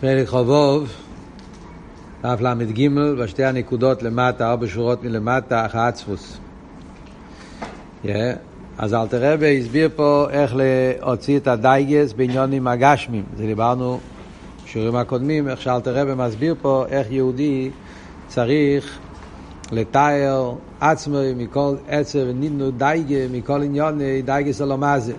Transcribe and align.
פרק 0.00 0.28
חובוב, 0.28 0.92
דף 2.22 2.40
ל"ג, 2.40 2.88
בשתי 3.18 3.44
הנקודות 3.44 4.02
למטה, 4.02 4.50
ארבע 4.50 4.66
שורות 4.66 5.04
מלמטה, 5.04 5.64
החצפוס. 5.64 6.38
Yeah. 8.04 8.08
אז 8.78 8.94
אלתר 8.94 9.32
רבי 9.32 9.60
הסביר 9.60 9.90
פה 9.96 10.26
איך 10.30 10.54
להוציא 10.56 11.36
את 11.36 11.46
הדייגס 11.46 12.12
בעניונים 12.12 12.66
הגשמים. 12.66 13.24
זה 13.36 13.46
דיברנו 13.46 14.00
בשיעורים 14.64 14.96
הקודמים, 14.96 15.48
איך 15.48 15.60
שאלתר 15.60 15.96
רבי 15.96 16.14
מסביר 16.14 16.54
פה 16.62 16.84
איך 16.88 17.10
יהודי 17.10 17.70
צריך 18.28 18.98
לתאר 19.72 20.54
עצמו 20.80 21.18
מכל 21.36 21.74
עצב 21.88 22.18
ונידנו 22.18 22.70
דייגה, 22.70 23.28
מכל 23.32 23.62
עניוני 23.62 24.22
דייגס 24.22 24.60
אלומזה. 24.60 25.12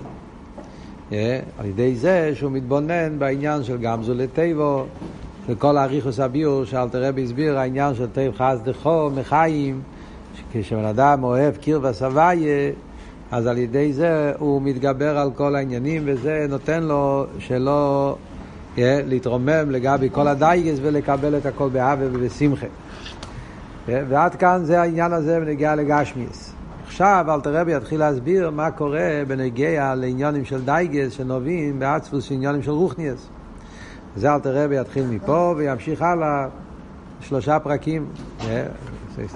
על 1.12 1.66
ידי 1.66 1.96
זה 1.96 2.32
שהוא 2.34 2.52
מתבונן 2.52 3.20
בעניין 3.20 3.64
של 3.64 3.78
גמזו 3.78 4.14
לטבו, 4.14 4.86
וכל 5.48 5.78
האריכוס 5.78 6.20
הביור 6.20 6.66
שאלתר 6.66 7.04
רבי 7.04 7.24
הסביר, 7.24 7.60
העניין 7.60 7.96
של 7.96 8.08
טב 8.08 8.32
חס 8.38 8.60
דחו 8.64 9.10
מחיים, 9.16 9.82
כשבן 10.52 10.86
אדם 10.86 11.24
אוהב 11.24 11.56
קיר 11.56 11.80
וסבייה, 11.84 12.72
אז 13.32 13.48
על 13.48 13.58
ידי 13.58 13.94
זה 13.94 14.34
הוא 14.40 14.62
מתגבר 14.62 15.18
על 15.18 15.32
כל 15.32 15.56
העניינים, 15.56 16.04
וזה 16.06 16.46
נותן 16.50 16.84
לו 16.84 17.26
שלא 17.40 18.16
yeah, 18.76 18.80
להתרומם 19.06 19.72
לגבי 19.72 20.10
כל 20.12 20.28
הדייגס 20.28 20.78
ולקבל 20.82 21.38
את 21.38 21.46
הכל 21.46 21.70
באהבה 21.70 22.06
ובשמחה. 22.12 22.66
Yeah, 22.66 23.92
ועד 24.10 24.36
כאן 24.36 24.62
זה 24.64 24.82
העניין 24.82 25.14
הזה 25.14 25.40
בנגיעה 25.40 25.76
לגשמיאס. 25.76 26.51
עכשיו 27.02 27.34
אלתר 27.34 27.58
רבי 27.62 27.74
יתחיל 27.74 28.00
להסביר 28.00 28.50
מה 28.50 28.72
קורה 28.72 29.24
בנגיע 29.28 29.96
לעניונים 29.96 30.46
של 30.46 30.66
דייגס 30.66 31.12
שנובעים 31.12 31.80
בעצפוס 31.80 32.24
של 32.24 32.34
עניונים 32.36 32.64
של 32.64 32.72
רוחניאס. 32.72 33.30
זה 34.16 34.34
אלתר 34.34 34.64
רבי 34.64 34.76
יתחיל 34.76 35.06
מפה 35.06 35.54
וימשיך 35.58 36.02
הלאה 36.02 36.48
שלושה 37.22 37.60
פרקים. 37.60 38.06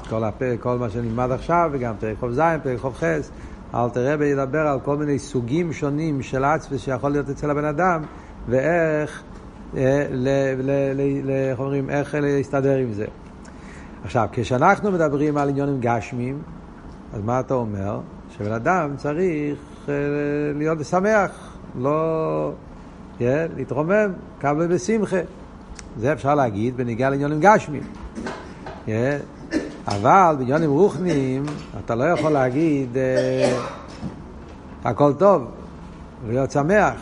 כל, 0.09 0.23
הפרק, 0.23 0.59
כל 0.59 0.77
מה 0.77 0.89
שנלמד 0.89 1.31
עכשיו 1.31 1.69
וגם 1.73 1.93
פרק 1.99 2.17
ח"ז, 2.21 2.41
פרק 2.63 2.79
כ"ח. 2.79 3.03
אלתר 3.75 4.13
רבי 4.13 4.25
ידבר 4.25 4.67
על 4.67 4.79
כל 4.79 4.97
מיני 4.97 5.19
סוגים 5.19 5.73
שונים 5.73 6.21
של 6.21 6.43
עצפוס 6.43 6.81
שיכול 6.81 7.11
להיות 7.11 7.29
אצל 7.29 7.49
הבן 7.49 7.65
אדם 7.65 8.01
ואיך 8.47 9.23
איך 9.75 11.59
אומרים, 11.59 11.89
איך 11.89 12.15
להסתדר 12.21 12.77
עם 12.77 12.93
זה. 12.93 13.05
עכשיו, 14.03 14.27
כשאנחנו 14.31 14.91
מדברים 14.91 15.37
על 15.37 15.49
עניונים 15.49 15.77
גשמיים, 15.79 16.39
אז 17.15 17.21
מה 17.23 17.39
אתה 17.39 17.53
אומר? 17.53 17.99
שבן 18.37 18.51
אדם 18.51 18.95
צריך 18.97 19.57
uh, 19.85 19.89
להיות 20.57 20.85
שמח, 20.85 21.57
לא 21.79 22.51
yeah, 23.19 23.21
להתרומם, 23.55 24.13
קבל 24.39 24.67
בשמחה. 24.67 25.19
זה 25.97 26.13
אפשר 26.13 26.35
להגיד 26.35 26.77
בניגיע 26.77 27.09
לעניונים 27.09 27.39
גשמיים. 27.41 27.83
Yeah, 28.87 28.89
אבל 29.87 30.35
בעניונים 30.39 30.69
רוחניים 30.69 31.45
אתה 31.85 31.95
לא 31.95 32.03
יכול 32.03 32.31
להגיד 32.31 32.89
uh, 32.93 34.87
הכל 34.87 35.13
טוב, 35.13 35.43
להיות 36.27 36.51
שמח. 36.51 36.95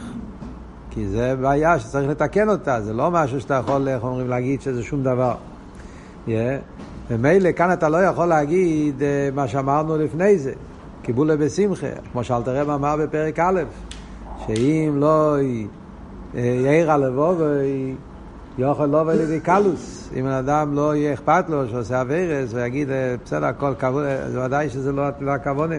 כי 0.89 1.07
זה 1.07 1.35
בעיה 1.41 1.79
שצריך 1.79 2.09
לתקן 2.09 2.49
אותה, 2.49 2.81
זה 2.81 2.93
לא 2.93 3.11
משהו 3.11 3.41
שאתה 3.41 3.53
יכול, 3.53 3.87
איך 3.87 4.03
אומרים, 4.03 4.29
להגיד 4.29 4.61
שזה 4.61 4.83
שום 4.83 5.03
דבר. 5.03 5.35
Yeah. 6.27 6.29
ומילא 7.09 7.51
כאן 7.51 7.73
אתה 7.73 7.89
לא 7.89 7.97
יכול 7.97 8.25
להגיד 8.25 8.99
uh, 8.99 9.35
מה 9.35 9.47
שאמרנו 9.47 9.97
לפני 9.97 10.37
זה, 10.37 10.51
קיבולה 11.01 11.37
בשמחה, 11.37 11.87
כמו 12.11 12.23
שאלתר 12.23 12.61
רב 12.61 12.69
אמר 12.69 12.95
בפרק 12.97 13.39
א', 13.39 13.61
שאם 14.47 14.93
לא 14.99 15.35
יאיר 16.33 16.91
הלבוב, 16.91 17.41
יאכל 18.57 18.85
לא 18.85 19.11
על 19.11 19.21
ידי 19.21 19.39
קלוס. 19.39 20.09
אם 20.15 20.27
אדם 20.27 20.73
לא 20.73 20.95
יהיה 20.95 21.13
אכפת 21.13 21.45
לו 21.49 21.69
שעושה 21.69 22.01
אביירס 22.01 22.53
ויגיד 22.53 22.89
בסדר 23.23 23.45
הכל 23.45 23.73
כבוד, 23.79 24.03
אז 24.03 24.35
ודאי 24.35 24.69
שזה 24.69 24.91
לא, 24.91 25.03
לא 25.19 25.31
הכוונה. 25.31 25.75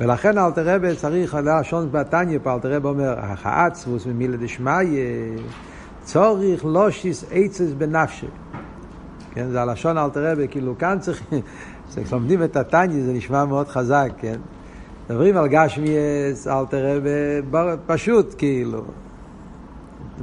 ולכן 0.00 0.38
אלתר 0.38 0.74
רב 0.74 0.94
צריך 0.94 1.38
לשון 1.44 1.88
בתניא 1.92 2.38
פה, 2.42 2.54
אלתר 2.54 2.72
רב 2.72 2.86
אומר, 2.86 3.14
החעצבוס 3.18 4.06
ממילה 4.06 4.36
דשמיא, 4.36 5.00
צוריך 6.04 6.64
לושיס 6.64 7.24
עצס 7.30 7.72
בנפשי. 7.78 8.26
כן, 9.34 9.50
זה 9.50 9.62
הלשון 9.62 9.98
אלתר 9.98 10.32
רבי, 10.32 10.48
כאילו 10.48 10.78
כאן 10.78 10.98
צריך, 11.00 11.22
כשלומדים 12.04 12.42
את 12.42 12.56
התניא 12.56 13.04
זה 13.04 13.12
נשמע 13.12 13.44
מאוד 13.44 13.68
חזק, 13.68 14.08
כן? 14.18 14.36
מדברים 15.10 15.36
על 15.36 15.48
גשמיאס, 15.48 16.46
אלתר 16.46 16.96
רבי, 16.96 17.58
פשוט 17.86 18.34
כאילו. 18.38 18.82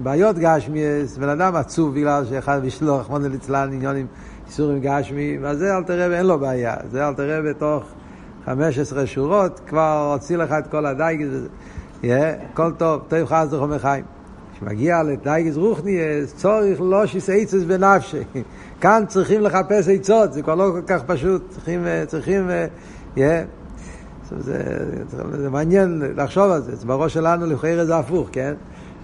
בעיות 0.04 0.38
גשמיאס, 0.38 1.18
בן 1.18 1.30
אדם 1.30 1.56
עצוב 1.56 1.96
בגלל 1.96 2.26
שאחד 2.26 2.66
בשלו, 2.66 2.98
רחמנא 2.98 3.28
ליצלן, 3.28 3.70
עניונים 3.74 4.08
איסורים 4.48 4.80
גשמי, 4.82 5.38
אז 5.46 5.58
זה 5.58 5.78
אלתר 5.78 6.06
רבי 6.06 6.16
אין 6.16 6.26
לו 6.26 6.40
בעיה, 6.40 6.76
זה 6.92 7.08
אלתר 7.08 7.40
רבי 7.40 7.54
תוך 7.54 7.84
15 8.46 9.08
שורות 9.08 9.62
כבר 9.68 10.12
הוציא 10.14 10.38
לך 10.38 10.52
את 10.52 10.68
כל 10.68 10.86
הדייגז, 10.86 11.48
הכל 12.04 12.72
טוב, 12.78 13.02
טוב 13.08 13.26
חס 13.26 13.54
וחומר 13.54 13.80
חיים. 13.80 14.17
כשמגיע 14.58 15.04
לדייגז 15.04 15.58
רוחניאס, 15.58 16.36
צורך 16.36 16.82
לא 16.82 17.06
שיסייצס 17.06 17.64
בנפשי. 17.64 18.24
כאן 18.82 19.04
צריכים 19.08 19.42
לחפש 19.42 19.88
עצות, 19.88 20.34
זה 20.34 20.42
כבר 20.42 20.56
לא 20.56 20.70
כל 20.72 20.82
כך 20.88 21.04
פשוט, 21.04 21.50
צריכים, 21.50 21.86
צריכים, 22.08 22.50
yeah. 23.16 23.20
זה, 24.30 24.60
זה, 25.10 25.38
זה 25.38 25.50
מעניין 25.50 26.04
לחשוב 26.16 26.52
על 26.52 26.62
זה, 26.62 26.76
זה 26.76 26.86
בראש 26.86 27.14
שלנו 27.14 27.46
לכאורה 27.46 27.86
זה 27.86 27.98
הפוך, 27.98 28.30
כן? 28.32 28.54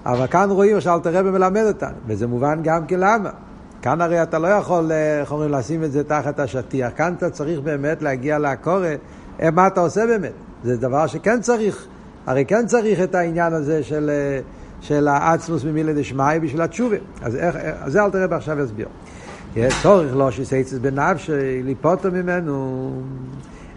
אבל 0.05 0.27
כאן 0.27 0.49
רואים 0.49 0.81
שאלתר 0.81 1.17
רבי 1.17 1.29
מלמד 1.29 1.63
אותנו, 1.67 1.95
וזה 2.07 2.27
מובן 2.27 2.59
גם 2.63 2.85
כן 2.85 2.99
למה. 2.99 3.29
כאן 3.81 4.01
הרי 4.01 4.23
אתה 4.23 4.39
לא 4.39 4.47
יכול, 4.47 4.91
איך 4.91 5.31
אומרים, 5.31 5.51
לשים 5.51 5.83
את 5.83 5.91
זה 5.91 6.03
תחת 6.03 6.39
השטיח, 6.39 6.91
כאן 6.95 7.13
אתה 7.17 7.29
צריך 7.29 7.59
באמת 7.59 8.01
להגיע 8.01 8.39
לקורא, 8.39 8.87
מה 9.53 9.67
אתה 9.67 9.81
עושה 9.81 10.05
באמת. 10.05 10.33
זה 10.63 10.77
דבר 10.77 11.07
שכן 11.07 11.41
צריך, 11.41 11.87
הרי 12.25 12.45
כן 12.45 12.65
צריך 12.65 13.01
את 13.01 13.15
העניין 13.15 13.53
הזה 13.53 13.83
של, 13.83 14.09
של 14.83 15.07
האצלוס 15.07 15.63
ממילה 15.63 15.93
דשמיא 15.93 16.39
בשביל 16.41 16.61
התשובה. 16.61 16.95
אז 17.21 17.35
איך, 17.35 17.55
אז 17.55 17.91
זה 17.91 18.03
אלתר 18.03 18.23
רבי 18.23 18.35
עכשיו 18.35 18.59
יסביר. 18.59 18.87
צורך 19.81 20.15
לא 20.15 20.31
שיסייצס 20.31 20.73
בנפשי, 20.73 21.63
ליפוטו 21.63 22.11
ממנו. 22.11 22.91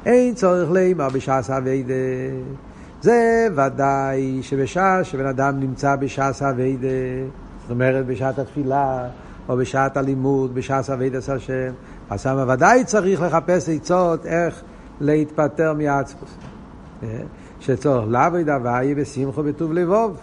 אין 0.06 0.34
צורך 0.34 0.70
לימה 0.70 1.08
בשעס 1.08 1.50
אביידה. 1.50 1.94
זה 3.02 3.48
ודאי 3.56 4.38
שבשעה 4.42 5.04
שבן 5.04 5.26
אדם 5.26 5.60
נמצא 5.60 5.96
בשעס 5.96 6.42
אביידה, 6.42 6.88
זאת 7.62 7.70
אומרת 7.70 8.06
בשעת 8.06 8.38
התפילה, 8.38 9.08
או 9.48 9.56
בשעת 9.56 9.96
הלימוד, 9.96 10.54
בשעס 10.54 10.90
אביידס 10.90 11.30
השם, 11.30 11.72
אז 12.10 12.20
שם 12.20 12.44
ודאי 12.48 12.84
צריך 12.84 13.22
לחפש 13.22 13.68
עצות 13.68 14.26
איך 14.26 14.62
להתפטר 15.00 15.72
מעצמוס. 15.72 16.36
שצורך 17.60 18.04
לאו 18.08 18.42
דווי 18.44 18.94
בשמחו 18.94 19.42
בטוב 19.42 19.72
לבוב. 19.72 20.16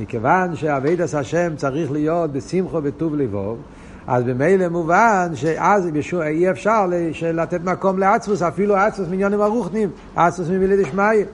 מכיוון 0.00 0.56
שאביידס 0.56 1.14
השם 1.14 1.56
צריך 1.56 1.92
להיות 1.92 2.32
בשמחו 2.32 2.80
בטוב 2.80 3.16
לבוב, 3.16 3.58
אז 4.06 4.24
במילא 4.24 4.68
מובן 4.68 5.30
שאז 5.34 5.88
אי 6.22 6.50
אפשר 6.50 6.86
לתת 7.22 7.60
מקום 7.64 7.98
לעצמוס, 7.98 8.42
אפילו 8.42 8.76
עצמוס 8.76 9.08
מיליונים 9.08 9.40
הרוחנים, 9.40 9.90
עצמוס 10.16 10.48
ממילי 10.48 10.82
דשמיא. 10.82 11.24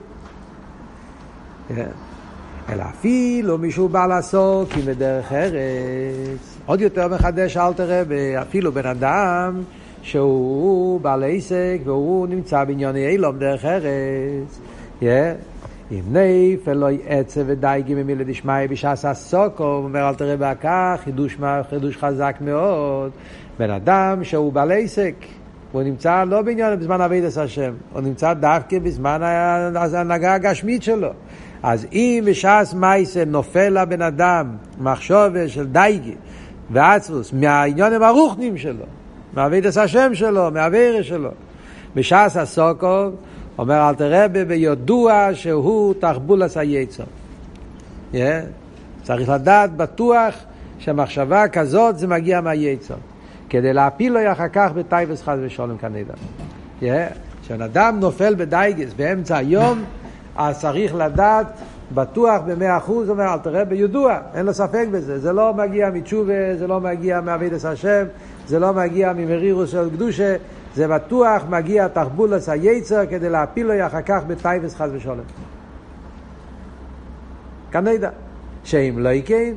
אלא 2.69 2.83
אפילו 2.83 3.57
מישהו 3.57 3.89
בא 3.89 4.05
לעשות 4.05 4.71
כי 4.71 4.81
בדרך 4.81 5.31
ארץ. 5.31 6.57
עוד 6.65 6.81
יותר 6.81 7.07
מחדש 7.07 7.57
אלתר 7.57 8.01
רבי, 8.01 8.41
אפילו 8.41 8.71
בן 8.71 8.85
אדם 8.85 9.61
שהוא 10.01 11.01
בעל 11.01 11.23
עסק 11.23 11.77
והוא 11.83 12.27
נמצא 12.27 12.63
בענייני 12.63 13.07
אילום 13.07 13.39
דרך 13.39 13.65
ארץ. 13.65 14.59
אם 15.91 16.01
נייף 16.11 16.67
אלוהי 16.67 16.97
עצב 17.07 17.41
ודייגי 17.45 17.95
ממילה 17.95 18.23
דשמיא 18.23 18.67
בשעס 18.69 19.05
הסוקו, 19.05 19.63
אומר 19.63 20.09
אל 20.09 20.15
תראה 20.15 20.37
בהכך, 20.37 20.99
חידוש, 21.03 21.37
חידוש 21.69 21.97
חזק 21.97 22.35
מאוד. 22.41 23.11
בן 23.59 23.69
אדם 23.69 24.23
שהוא 24.23 24.53
בעל 24.53 24.71
עסק, 24.71 25.13
הוא 25.71 25.83
נמצא 25.83 26.23
לא 26.23 26.41
בעניין 26.41 26.79
בזמן 26.79 27.01
אבידס 27.01 27.37
השם, 27.37 27.73
הוא 27.93 28.01
נמצא 28.01 28.33
דווקא 28.33 28.79
בזמן 28.79 29.19
ההנהגה 29.23 30.33
הגשמית 30.33 30.83
שלו. 30.83 31.09
אז 31.63 31.87
אם 31.93 32.23
בשעס 32.25 32.73
מייסה 32.73 33.25
נופל 33.25 33.81
לבן 33.81 34.01
אדם 34.01 34.47
מחשוב 34.79 35.47
של 35.47 35.67
דייגי 35.67 36.15
ועצבוס 36.69 37.33
מהעניונים 37.33 38.03
הרוחנים 38.03 38.57
שלו, 38.57 38.85
מאבידס 39.33 39.77
השם 39.77 40.11
שלו, 40.13 40.51
מהאבירס 40.51 41.05
שלו, 41.05 41.29
בשעס 41.95 42.37
הסוקו, 42.37 43.09
אומר 43.57 43.89
אלתר 43.89 44.23
רבי 44.23 44.45
ביודוע 44.45 45.29
שהוא 45.33 45.93
תחבולס 45.99 46.57
היצר. 46.57 47.03
Yeah. 48.13 48.17
צריך 49.03 49.29
לדעת 49.29 49.75
בטוח 49.75 50.33
שהמחשבה 50.79 51.47
כזאת 51.47 51.97
זה 51.97 52.07
מגיע 52.07 52.41
מהיצר. 52.41 52.95
כדי 53.49 53.73
להפיל 53.73 54.13
לו 54.13 54.31
אחר 54.31 54.47
כך 54.53 54.71
בטייבס 54.75 55.21
חס 55.21 55.35
ושלום 55.41 55.77
כנדע. 55.77 56.13
כשבן 57.41 57.61
אדם 57.61 57.99
נופל 57.99 58.35
בדייגס 58.35 58.93
באמצע 58.93 59.37
היום, 59.37 59.83
אז 60.35 60.59
צריך 60.59 60.95
לדעת 60.95 61.47
בטוח 61.93 62.41
במאה 62.45 62.77
אחוז, 62.77 63.09
אומר 63.09 63.33
אל 63.33 63.37
תראה 63.37 63.65
בידוע, 63.65 64.19
אין 64.33 64.45
לו 64.45 64.53
ספק 64.53 64.85
בזה. 64.91 65.19
זה 65.19 65.33
לא 65.33 65.53
מגיע 65.53 65.89
מתשובה, 65.89 66.57
זה 66.57 66.67
לא 66.67 66.79
מגיע 66.79 67.21
מאבידס 67.21 67.65
השם, 67.65 68.05
זה 68.47 68.59
לא 68.59 68.73
מגיע 68.73 69.13
ממרירוס 69.13 69.69
של 69.69 69.89
קדושה, 69.89 70.35
זה 70.75 70.87
בטוח 70.87 71.43
מגיע 71.49 71.87
תחבולס 71.87 72.49
היצר 72.49 73.05
כדי 73.05 73.29
להפיל 73.29 73.67
לו 73.67 73.85
אחר 73.85 74.01
כך 74.01 74.23
בטייבס 74.27 74.75
חס 74.75 74.89
ושלום. 74.91 75.19
כנדע, 77.71 78.09
שאם 78.63 78.95
לא 78.99 79.09
יקן, 79.09 79.53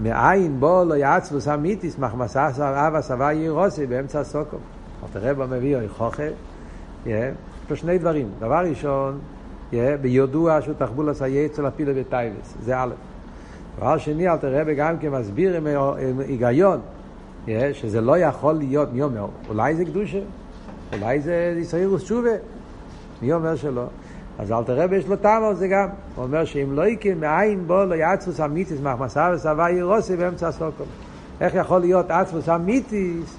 מאין 0.00 0.60
בו 0.60 0.84
לא 0.88 0.94
יעצבוס 0.94 1.48
אמיתיס 1.48 1.98
מחמסה 1.98 2.48
אבא 2.58 3.00
סבא 3.00 3.32
ירוסי 3.32 3.86
באמצע 3.86 4.20
הסוקו. 4.20 4.56
אל 5.02 5.08
תראה 5.12 5.34
בו 5.34 5.44
מביא 5.48 5.76
אוי 5.76 5.88
חוכה, 5.88 6.28
יש 7.06 7.34
פה 7.68 7.76
שני 7.76 7.98
דברים. 7.98 8.28
דבר 8.38 8.64
ראשון, 8.68 9.18
ביודוע 10.00 10.62
שהוא 10.62 10.74
תחבולס 10.78 11.22
היצר 11.22 11.62
להפיל 11.62 11.92
בטייבס, 11.92 12.54
זה 12.62 12.78
א'. 12.78 12.90
דבר 13.76 13.98
שני, 13.98 14.28
אל 14.28 14.36
תראה 14.36 14.74
גם 14.74 14.98
כמסביר 14.98 15.56
עם 15.56 15.66
היגיון. 16.18 16.80
שזה 17.72 18.00
לא 18.00 18.18
יכול 18.18 18.54
להיות, 18.54 18.92
מי 18.92 19.02
אומר? 19.02 19.26
אולי 19.48 19.76
זה 19.76 19.84
קדושה, 19.84 20.20
אולי 20.92 21.20
זה 21.20 21.54
ישראירוס 21.58 22.02
תשובה, 22.02 22.30
מי 23.22 23.32
אומר 23.32 23.56
שלא? 23.56 23.84
אז 24.38 24.52
אל 24.52 24.64
תראה 24.64 24.96
יש 24.96 25.06
לו 25.06 25.16
טעם 25.16 25.44
על 25.44 25.54
זה 25.54 25.68
גם. 25.68 25.88
הוא 26.14 26.24
אומר 26.24 26.44
שאם 26.44 26.72
לא 26.72 26.86
יקן 26.86 27.18
מאין 27.18 27.66
בו 27.66 27.84
לא 27.84 27.94
יעצבוס 27.94 28.40
אמיתיס 28.40 28.80
מחמסה 28.82 29.30
וסבא 29.34 29.70
ירוסי 29.70 30.16
באמצע 30.16 30.48
הסוקום. 30.48 30.86
איך 31.40 31.54
יכול 31.54 31.80
להיות 31.80 32.10
עצבוס 32.10 32.48
אמיתיס 32.48 33.36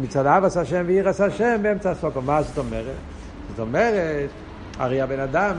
מצד 0.00 0.26
אבס 0.26 0.56
השם 0.56 0.82
וירס 0.86 1.20
השם 1.20 1.58
באמצע 1.62 1.90
הסוקום? 1.90 2.26
מה 2.26 2.42
זאת 2.42 2.58
אומרת? 2.58 2.96
זאת 3.50 3.60
אומרת, 3.60 4.28
הרי 4.78 5.00
הבן 5.00 5.20
אדם, 5.20 5.54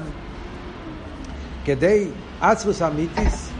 כדי 1.65 2.07
עצבוס 2.41 2.81
אמיתיס, 2.81 3.51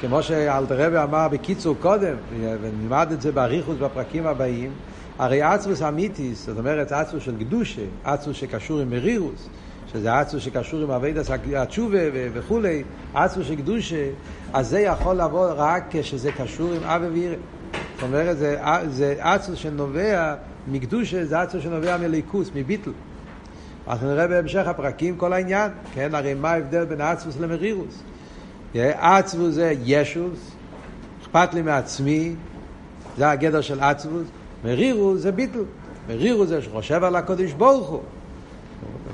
כמו 0.00 0.22
שאלתרבה 0.22 1.04
אמר 1.04 1.28
בקיצור 1.28 1.76
קודם, 1.80 2.14
ונלמד 2.60 3.08
את 3.12 3.20
זה 3.20 3.32
באריכוס 3.32 3.76
בפרקים 3.78 4.26
הבאים, 4.26 4.70
הרי 5.18 5.42
עצמוס 5.42 5.82
אמיתיס, 5.82 6.46
זאת 6.46 6.58
אומרת 6.58 6.92
עצמוס 6.92 7.22
של 7.22 7.38
קדושה, 7.38 7.82
עצמוס 8.04 8.36
שקשור 8.36 8.80
עם 8.80 8.90
מרירוס, 8.90 9.48
שזה 9.92 10.18
עצמוס 10.18 10.42
שקשור 10.42 10.80
עם 10.80 10.90
אבידס 10.90 11.30
התשובה 11.56 11.98
וכולי, 12.12 12.82
עצמוס 13.14 13.46
של 13.46 13.56
קדושה, 13.56 14.10
אז 14.52 14.68
זה 14.68 14.80
יכול 14.80 15.16
לבוא 15.16 15.52
רק 15.56 15.84
כשזה 15.90 16.32
קשור 16.32 16.72
עם 16.72 16.82
אבי 16.82 17.06
וירא. 17.06 17.36
זאת 17.94 18.02
אומרת, 18.02 18.38
זה, 18.38 18.56
זה 18.88 19.14
עצמוס 19.18 19.58
שנובע 19.58 20.34
מקדושה, 20.68 21.24
זה 21.24 21.40
עצמוס 21.40 21.62
שנובע 21.64 21.96
מליכוס, 21.96 22.50
מביטל. 22.54 22.90
אז 23.86 24.02
נראה 24.02 24.26
בהמשך 24.28 24.66
הפרקים 24.66 25.16
כל 25.16 25.32
העניין, 25.32 25.70
כן? 25.94 26.14
הרי 26.14 26.34
מה 26.34 26.50
ההבדל 26.50 26.84
בין 26.84 27.00
עצמוס 27.00 27.36
למרירוס? 27.40 28.02
עצבוס 28.74 29.54
זה 29.54 29.74
ישוס, 29.84 30.50
אכפת 31.22 31.54
לי 31.54 31.62
מעצמי, 31.62 32.34
זה 33.18 33.30
הגדר 33.30 33.60
של 33.60 33.80
עצבוס, 33.80 34.26
מרירו 34.64 35.16
זה 35.16 35.32
ביטל, 35.32 35.58
מרירו 36.08 36.46
זה 36.46 36.62
שחושב 36.62 37.04
על 37.04 37.16
הקודש 37.16 37.52
ברוך 37.52 37.88
הוא. 37.88 38.00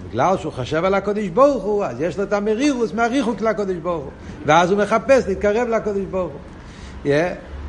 בגלל 0.09 0.37
שהוא 0.37 0.53
חושב 0.53 0.85
על 0.85 0.95
הקודש 0.95 1.29
ברוך 1.29 1.65
הוא, 1.65 1.85
אז 1.85 2.01
יש 2.01 2.19
לו 2.19 2.25
את 2.25 2.33
המרירוס 2.33 2.93
מהריחוק 2.93 3.41
לקודש 3.41 3.77
ברוך 3.77 4.05
הוא. 4.05 4.13
ואז 4.47 4.71
הוא 4.71 4.79
מחפש 4.79 5.29
להתקרב 5.29 5.69
לקודש 5.69 6.05
ברוך 6.11 6.33
הוא. 6.33 6.41
Yeah. 7.05 7.09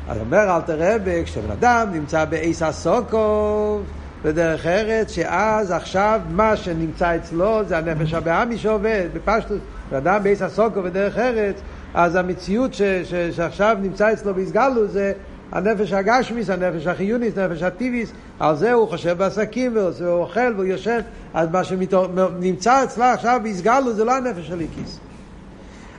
אז 0.08 0.18
אומר 0.20 0.56
אל 0.56 0.60
תראה, 0.60 0.96
כשבן 1.24 1.50
אדם 1.50 1.88
נמצא 1.92 2.24
באיס 2.24 2.62
הסוקוב, 2.62 3.82
בדרך 4.24 4.66
ארץ, 4.66 5.12
שאז 5.12 5.70
עכשיו 5.70 6.20
מה 6.30 6.56
שנמצא 6.56 7.16
אצלו 7.16 7.64
זה 7.64 7.78
הנפש 7.78 8.14
הבאמי 8.14 8.58
שעובד, 8.58 9.08
בפשטוס. 9.14 9.58
בן 9.90 9.96
אדם 9.96 10.22
באיס 10.22 10.42
הסוקוב 10.42 10.88
בדרך 10.88 11.18
ארץ, 11.18 11.56
אז 11.94 12.16
המציאות 12.16 12.74
ש, 12.74 12.82
ש, 12.82 13.14
שעכשיו 13.14 13.76
נמצא 13.82 14.12
אצלו 14.12 14.34
בהסגלו 14.34 14.88
זה 14.88 15.12
הנפש 15.52 15.92
הגשמיס, 15.92 16.50
הנפש 16.50 16.86
החיוניס, 16.86 17.38
הנפש 17.38 17.62
הטיביס, 17.62 18.12
על 18.40 18.56
זה 18.56 18.72
הוא 18.72 18.88
חושב 18.88 19.18
בעסקים 19.18 19.76
והוא 19.76 20.08
אוכל 20.08 20.52
והוא 20.54 20.64
יושן, 20.64 21.00
אז 21.34 21.48
מה 21.52 21.64
שנמצא 21.64 22.84
אצלה 22.84 23.12
עכשיו 23.12 23.40
בהסגלו 23.42 23.92
זה 23.92 24.04
לא 24.04 24.16
הנפש 24.16 24.48
של 24.48 24.60
איקיס. 24.60 24.98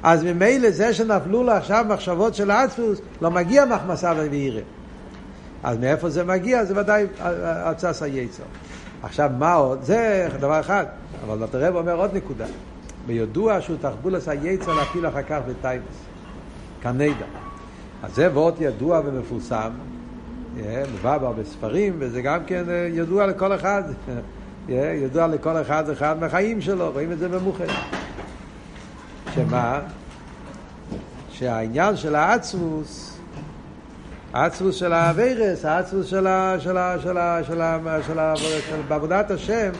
אז 0.04 0.24
ממילא 0.24 0.72
זה 0.72 0.94
שנפלו 0.94 1.44
לו 1.44 1.52
עכשיו 1.52 1.86
מחשבות 1.90 2.36
של 2.36 2.52
עצמוס, 2.52 3.02
לא 3.22 3.32
מגיע 3.32 3.66
מחמסה 3.66 4.14
וירא. 4.32 4.62
אז 5.64 5.78
מאיפה 5.78 6.10
זה 6.10 6.24
מגיע? 6.24 6.66
זה 6.66 6.80
ודאי 6.82 7.06
הצס 7.20 8.04
היצר. 8.04 8.44
עכשיו 9.04 9.32
מה 9.38 9.54
עוד? 9.54 9.84
זה 9.84 10.28
דבר 10.40 10.60
אחד, 10.60 10.86
אבל 11.26 11.44
נתרב 11.44 11.76
אומר 11.76 11.96
עוד 11.96 12.14
נקודה. 12.14 12.46
בידוע 13.08 13.62
שהוא 13.62 13.78
תחבולס 13.82 14.28
היצר 14.28 14.74
להפיל 14.74 15.08
אחר 15.08 15.22
כך 15.22 15.40
בטייבס. 15.48 15.96
כנדע. 16.82 17.43
אז 18.04 18.16
זה 18.16 18.32
וורט 18.34 18.54
ידוע 18.60 19.02
ומפורסם, 19.06 19.72
מבא 20.94 21.18
בהרבה 21.18 21.44
ספרים, 21.44 21.96
וזה 22.00 22.22
גם 22.22 22.40
כן 22.46 22.64
ידוע 22.94 23.28
לכל 23.28 23.56
אחד, 23.56 23.84
ידוע 25.04 25.28
לכל 25.28 25.62
אחד 25.62 25.90
אחד 25.90 26.20
מהחיים 26.20 26.62
שלו, 26.62 26.92
רואים 26.92 27.12
את 27.12 27.20
זה 27.20 27.30
במוחד. 27.30 27.66
שמה? 29.36 29.80
שהעניין 31.30 31.96
של 31.96 32.16
העצמוס, 32.16 33.18
העצמוס 34.34 34.76
של 34.76 34.94
האווירס, 34.94 35.66
העצמוס 35.66 36.08
של, 36.08 36.28
ה, 36.28 36.56
של, 36.60 36.78
ה, 36.78 36.96
של, 37.02 37.18
ה, 37.18 37.44
של, 37.44 37.62
ה, 37.62 38.04
של, 38.08 38.20
ה, 38.20 38.36
של, 38.36 38.82
בעבודת 38.88 39.32
השם, 39.32 39.72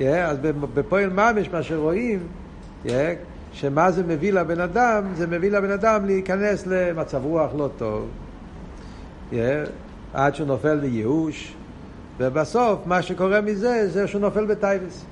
אז 0.00 0.38
בפועל 0.74 1.10
ממש 1.10 1.48
מה 1.52 1.62
שרואים, 1.62 2.18
שמה 3.60 3.90
זה 3.90 4.02
מביא 4.02 4.32
לבן 4.32 4.60
אדם? 4.60 5.04
זה 5.14 5.26
מביא 5.26 5.50
לבן 5.50 5.70
אדם 5.70 6.06
להיכנס 6.06 6.66
למצב 6.66 7.24
רוח 7.24 7.50
לא 7.56 7.68
טוב, 7.78 8.08
עד 10.14 10.34
שהוא 10.34 10.46
נופל 10.46 10.74
לייאוש, 10.74 11.54
ובסוף 12.18 12.86
מה 12.86 13.02
שקורה 13.02 13.40
מזה 13.40 13.88
זה 13.88 14.06
שהוא 14.06 14.20
נופל 14.20 14.44
בטייבס. 14.46 15.04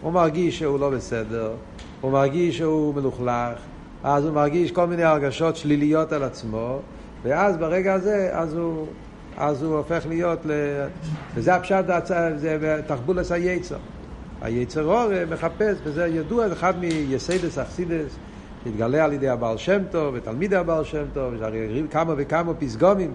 הוא 0.00 0.12
מרגיש 0.12 0.58
שהוא 0.58 0.80
לא 0.80 0.90
בסדר, 0.90 1.52
הוא 2.00 2.12
מרגיש 2.12 2.58
שהוא 2.58 2.94
מלוכלך, 2.94 3.58
אז 4.04 4.24
הוא 4.24 4.34
מרגיש 4.34 4.72
כל 4.72 4.86
מיני 4.86 5.04
הרגשות 5.04 5.56
שליליות 5.56 6.12
על 6.12 6.22
עצמו, 6.22 6.78
ואז 7.22 7.56
ברגע 7.56 7.94
הזה, 7.94 8.30
אז 8.32 8.54
הוא, 8.54 8.86
אז 9.36 9.62
הוא 9.62 9.76
הופך 9.76 10.06
להיות, 10.08 10.38
ל... 10.46 10.50
וזה 11.34 11.54
הפשט, 11.54 11.84
זה 12.36 12.80
תחבולת 12.86 13.32
היצר. 13.32 13.76
היצר 14.40 14.84
הרע 14.84 15.10
מחפש, 15.30 15.76
וזה 15.84 16.06
ידוע, 16.06 16.52
אחד 16.52 16.78
מיסודות 16.78 17.58
החסידות, 17.58 18.16
שהתגלה 18.64 19.04
על 19.04 19.12
ידי 19.12 19.28
הבעל 19.28 19.56
שם 19.56 19.78
טוב 19.90 20.14
ותלמידי 20.16 20.56
הבעל 20.56 20.84
שם 20.84 21.04
טוב, 21.14 21.34
יש 21.34 21.82
כמה 21.90 22.14
וכמה 22.16 22.54
פתגמים, 22.54 23.10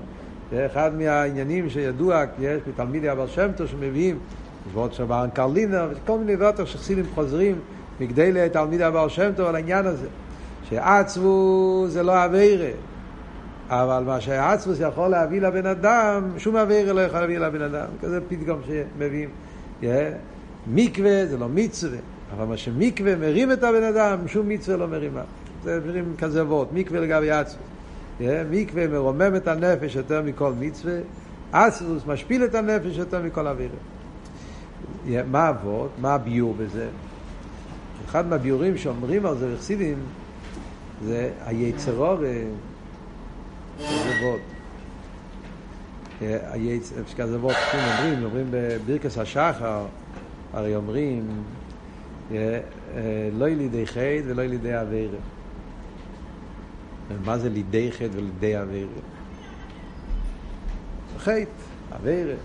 זה 0.51 0.66
אחד 0.66 0.92
מהעניינים 0.97 1.69
שידוע, 1.69 2.23
יש 2.40 2.61
בתלמידי 2.68 3.09
הבעל 3.09 3.28
שם 3.28 3.51
טוב 3.56 3.68
שמביאים, 3.68 4.19
ועוד 4.73 4.94
שם 4.94 5.28
קרלינר, 5.33 5.90
וכל 5.92 6.18
מיני 6.18 6.35
דעות 6.35 6.68
שחסידים 6.68 7.06
חוזרים 7.16 7.56
מגדי 7.99 8.31
לתלמידי 8.31 8.83
הבעל 8.83 9.09
שם 9.09 9.31
טוב 9.35 9.47
על 9.47 9.56
העניין 9.56 9.85
הזה, 9.85 10.07
שעצבו 10.69 11.85
זה 11.87 12.04
לא 12.04 12.25
אביירה, 12.25 12.71
אבל 13.69 14.04
מה 14.06 14.21
שהעצבוס 14.21 14.78
יכול 14.80 15.07
להביא 15.07 15.42
לבן 15.42 15.66
אדם, 15.66 16.23
שום 16.37 16.56
אביירה 16.57 16.94
לא 16.94 17.01
יכול 17.01 17.19
להביא 17.19 17.40
לבן 17.40 17.61
אדם, 17.61 17.85
כזה 18.01 18.19
פתגום 18.30 18.59
שמביאים. 18.68 19.30
Yeah. 19.81 19.85
מקווה 20.68 21.25
זה 21.25 21.37
לא 21.37 21.49
מצווה, 21.49 21.97
אבל 22.35 22.45
מה 22.45 22.57
שמקווה 22.57 23.15
מרים 23.15 23.51
את 23.51 23.63
הבן 23.63 23.83
אדם, 23.83 24.27
שום 24.27 24.49
מצווה 24.49 24.77
לא 24.77 24.87
מרימה. 24.87 25.21
זה 25.63 25.80
דברים 25.80 26.13
כזה 26.18 26.45
וורט, 26.45 26.68
מקווה 26.73 26.99
לגבי 26.99 27.31
עצמוס. 27.31 27.65
מקווה 28.51 28.87
מרומם 28.87 29.35
את 29.35 29.47
הנפש 29.47 29.95
יותר 29.95 30.21
מכל 30.21 30.53
מצווה, 30.59 30.97
עצמוס 31.51 32.03
משפיל 32.07 32.45
את 32.45 32.56
הנפש 32.56 32.97
יותר 32.97 33.21
מכל 33.23 33.47
אווירה. 33.47 33.75
מה 35.31 35.47
הוורד? 35.47 35.89
מה 36.01 36.13
הביור 36.13 36.56
בזה? 36.57 36.87
אחד 38.06 38.27
מהביורים 38.27 38.77
שאומרים 38.77 39.25
על 39.25 39.37
זה 39.37 39.56
בחסידים 39.56 39.97
זה 41.06 41.30
היצרור, 41.45 42.18
זה 43.80 43.85
וורד. 44.23 44.39
כזה 47.18 47.39
וורד, 47.39 47.56
אומרים, 47.73 48.23
אומרים 48.23 48.47
בברכס 48.51 49.18
השחר, 49.18 49.85
הרי 50.54 50.76
אומרים, 50.76 51.44
לא 53.34 53.48
לידי 53.48 53.88
חטא 53.88 54.22
ולא 54.26 54.44
לידי 54.44 54.76
אווירה. 54.76 55.18
מה 57.26 57.38
זה 57.38 57.50
לידי 57.50 57.92
חטא 57.92 58.10
ולידי 58.14 58.58
אווירה? 58.58 58.90
חטא, 61.18 61.46
אווירה. 61.92 62.36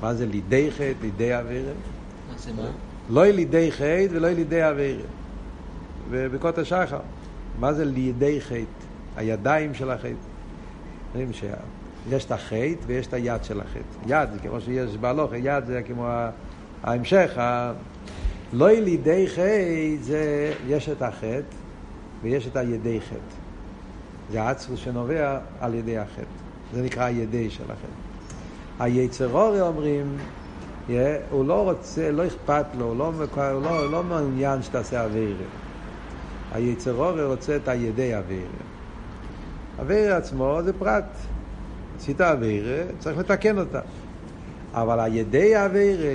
מה 0.00 0.14
זה 0.14 0.26
לידי 0.26 0.70
חטא, 0.70 0.92
לידי 1.02 1.34
אווירה? 1.34 1.72
מה 2.30 2.38
זה 2.38 2.52
מה? 2.52 2.70
לא 3.10 3.24
לידי 3.26 3.72
חטא 3.72 4.06
ולא 4.10 4.28
לידי 4.28 4.64
אווירה. 4.64 5.02
ובקות 6.10 6.58
השחר, 6.58 7.00
מה 7.60 7.72
זה 7.72 7.84
לידי 7.84 8.40
חטא? 8.40 8.64
הידיים 9.16 9.74
של 9.74 9.90
החטא. 9.90 10.14
אומרים 11.14 11.32
שיש 11.32 12.24
את 12.24 12.32
החטא 12.32 12.76
ויש 12.86 13.06
את 13.06 13.14
היד 13.14 13.44
של 13.44 13.60
החטא. 13.60 13.80
יד 14.06 14.28
זה 14.32 14.38
כמו 14.38 14.60
שיש 14.60 14.96
בהלוך, 14.96 15.32
יד 15.34 15.66
זה 15.66 15.82
כמו 15.82 16.08
ההמשך, 16.82 17.38
ה... 17.38 17.72
לא 18.52 18.70
לידי 18.70 19.26
חטא 19.28 19.96
זה 20.00 20.52
יש 20.68 20.88
את 20.88 21.02
החטא, 21.02 21.56
ויש 22.22 22.46
את 22.46 22.56
הידי 22.56 23.00
חטא. 23.00 23.36
זה 24.30 24.42
העצמוס 24.42 24.80
שנובע 24.80 25.38
על 25.60 25.74
ידי 25.74 25.98
החטא. 25.98 26.22
זה 26.74 26.82
נקרא 26.82 27.04
הידי 27.04 27.50
של 27.50 27.64
החטא. 27.64 28.84
היצרורי 28.84 29.60
אומרים, 29.60 30.16
yeah, 30.88 30.92
הוא 31.30 31.44
לא 31.44 31.64
רוצה, 31.64 32.10
לא 32.10 32.26
אכפת 32.26 32.64
לו, 32.78 32.84
הוא 32.84 32.96
לא, 32.96 33.12
הוא 33.36 33.62
לא, 33.62 33.90
לא 33.90 34.02
מעוניין 34.02 34.62
שתעשה 34.62 35.04
אווירה. 35.04 35.44
היצרורי 36.52 37.24
רוצה 37.24 37.56
את 37.56 37.68
הידי 37.68 38.14
אווירה. 38.14 38.48
אווירה 39.78 40.16
עצמו 40.16 40.58
זה 40.64 40.72
פרט. 40.72 41.04
עשית 41.98 42.20
אווירה, 42.20 42.82
צריך 42.98 43.18
לתקן 43.18 43.58
אותה. 43.58 43.80
אבל 44.74 45.00
הידי 45.00 45.56
אווירה, 45.56 46.08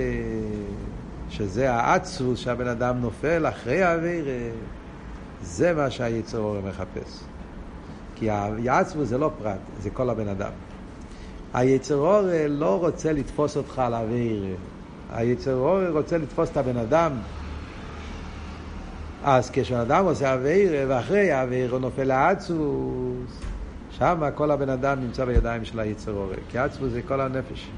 שזה 1.30 1.72
העצמוס 1.72 2.38
שהבן 2.38 2.68
אדם 2.68 2.96
נופל 3.00 3.46
אחרי 3.48 3.82
האווירה, 3.82 4.50
זה 5.42 5.74
מה 5.74 5.90
שהיצר 5.90 6.38
אורן 6.38 6.62
מחפש. 6.68 7.20
כי 8.14 8.30
העצמוס 8.30 9.08
זה 9.08 9.18
לא 9.18 9.30
פרט, 9.38 9.58
זה 9.80 9.90
כל 9.90 10.10
הבן 10.10 10.28
אדם. 10.28 10.50
היצר 11.54 11.94
אורן 11.94 12.48
לא 12.48 12.78
רוצה 12.78 13.12
לתפוס 13.12 13.56
אותך 13.56 13.78
על 13.78 13.94
האווירה. 13.94 14.56
היצר 15.12 15.54
אורן 15.54 15.92
רוצה 15.92 16.18
לתפוס 16.18 16.50
את 16.50 16.56
הבן 16.56 16.76
אדם. 16.76 17.12
אז 19.24 19.50
כשאדם 19.52 20.04
עושה 20.04 20.32
אווירה 20.32 20.84
ואחרי 20.88 21.32
האווירה 21.32 21.72
הוא 21.72 21.80
נופל 21.80 22.04
לעצמוס, 22.04 23.40
שם 23.90 24.22
כל 24.34 24.50
הבן 24.50 24.68
אדם 24.68 25.00
נמצא 25.00 25.24
בידיים 25.24 25.64
של 25.64 25.80
היצר 25.80 26.12
אורן. 26.12 26.36
כי 26.48 26.58
עצמוס 26.58 26.92
זה 26.92 27.00
כל 27.02 27.20
הנפש. 27.20 27.70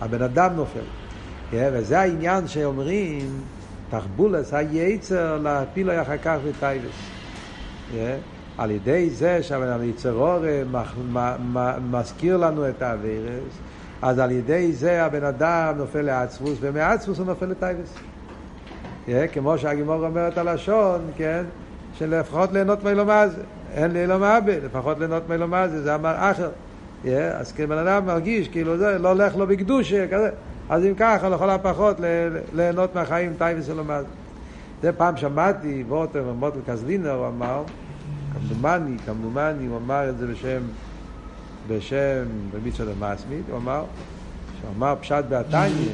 הבן 0.00 0.22
אדם 0.22 0.52
נופל. 0.56 0.80
Yeah, 1.50 1.54
וזה 1.72 2.00
העניין 2.00 2.48
שאומרים, 2.48 3.40
תחבולס 3.90 4.54
היצר 4.54 5.38
להפיל 5.38 5.90
אחר 5.90 6.16
כך 6.16 6.36
בטייבס. 6.48 6.84
Yeah, 7.92 7.96
על 8.58 8.70
ידי 8.70 9.10
זה 9.10 9.42
שהיצר 9.42 10.12
אורן 10.12 10.72
מזכיר 11.90 12.36
לנו 12.36 12.68
את 12.68 12.82
האווירס, 12.82 13.58
אז 14.02 14.18
על 14.18 14.30
ידי 14.30 14.72
זה 14.72 15.04
הבן 15.04 15.24
אדם 15.24 15.74
נופל 15.76 16.02
לעצמוס, 16.02 16.58
ומעצמוס 16.60 17.18
הוא 17.18 17.26
נופל 17.26 17.46
לטייבס. 17.46 17.94
Yeah, 19.06 19.10
כמו 19.32 19.58
שהגימור 19.58 20.06
אומרת 20.06 20.38
הלשון, 20.38 21.00
כן? 21.16 21.44
שלפחות 21.94 22.52
ליהנות 22.52 22.84
מאלו 22.84 23.04
מה 23.04 23.28
זה. 23.28 23.42
אין 23.74 23.90
לי 23.90 24.04
אלו 24.04 24.18
מה 24.18 24.38
לפחות 24.64 24.98
ליהנות 24.98 25.28
מאלו 25.28 25.48
מה 25.48 25.68
זה, 25.68 25.82
זה 25.82 25.94
אמר 25.94 26.14
אחר. 26.16 26.50
Yeah, 27.04 27.08
אז 27.34 27.52
כבן 27.52 27.78
אדם 27.78 28.06
מרגיש 28.06 28.48
כאילו 28.48 28.78
זה 28.78 28.98
לא 28.98 29.08
הולך 29.08 29.36
לו 29.36 29.46
בקדושה, 29.46 30.08
כזה. 30.08 30.30
אז 30.68 30.84
אם 30.84 30.94
ככה, 30.94 31.28
לכל 31.28 31.50
הפחות 31.50 31.96
ליהנות 32.54 32.94
מהחיים 32.94 33.32
טייבס 33.38 33.70
אלומד. 33.70 34.04
זה 34.82 34.92
פעם 34.92 35.16
שמעתי, 35.16 35.84
וורטר 35.88 36.24
ומוטל 36.26 36.58
קזלינר, 36.66 37.10
הוא 37.10 37.26
אמר, 37.26 37.62
כמדומני, 38.32 38.96
כמדומני, 39.06 39.66
הוא 39.66 39.76
אמר 39.76 40.08
את 40.08 40.18
זה 40.18 40.26
בשם, 40.26 40.60
בשם, 41.68 42.24
במצוות 42.52 42.88
המסמית, 43.00 43.42
הוא 43.50 43.58
אמר, 43.58 43.84
שהוא 44.60 44.70
אמר 44.76 44.94
פשט 45.00 45.24
בעתניה, 45.28 45.92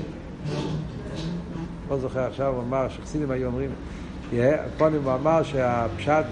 לא 1.90 1.98
זוכר 1.98 2.20
עכשיו, 2.26 2.54
הוא 2.54 2.62
אמר, 2.62 2.88
שחסידים 2.88 3.30
היו 3.30 3.46
אומרים, 3.46 3.70
קודם 4.78 5.02
הוא 5.04 5.14
אמר 5.14 5.42
שהפשט, 5.42 6.24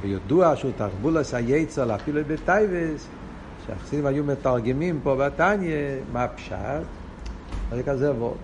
בידוע 0.00 0.56
שהוא 0.56 0.72
תרבולס 0.76 1.34
היצר 1.34 1.84
להפיל 1.84 2.18
את 2.18 2.26
בטייבס, 2.26 3.06
שהחסידים 3.66 4.06
היו 4.06 4.24
מתרגמים 4.24 5.00
פה 5.02 5.16
בתניא, 5.16 5.76
מה 6.12 6.24
הפשט? 6.24 6.56
זה 7.70 7.82
כזה 7.82 8.12
וורט. 8.12 8.36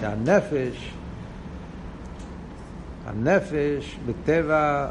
שהנפש, 0.00 0.92
הנפש 3.06 3.98
בטבע 4.06 4.88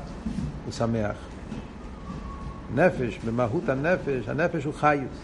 הוא 0.65 0.73
שמח. 0.73 1.15
נפש, 2.75 3.19
במהות 3.25 3.69
הנפש, 3.69 4.29
הנפש 4.29 4.63
הוא 4.63 4.73
חיוס. 4.73 5.17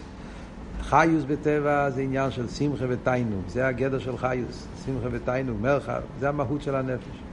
חיוס 0.82 1.24
בטבע 1.24 1.90
זה 1.90 2.00
עניין 2.00 2.30
של 2.30 2.48
שמחה 2.48 2.84
ותיינוג, 2.88 3.42
זה 3.48 3.66
הגדר 3.66 3.98
של 3.98 4.18
חיוס, 4.18 4.66
שמחה 4.86 5.08
ותיינוג, 5.10 5.56
מרחב, 5.60 6.00
זה 6.20 6.28
המהות 6.28 6.62
של 6.62 6.74
הנפש. 6.74 7.31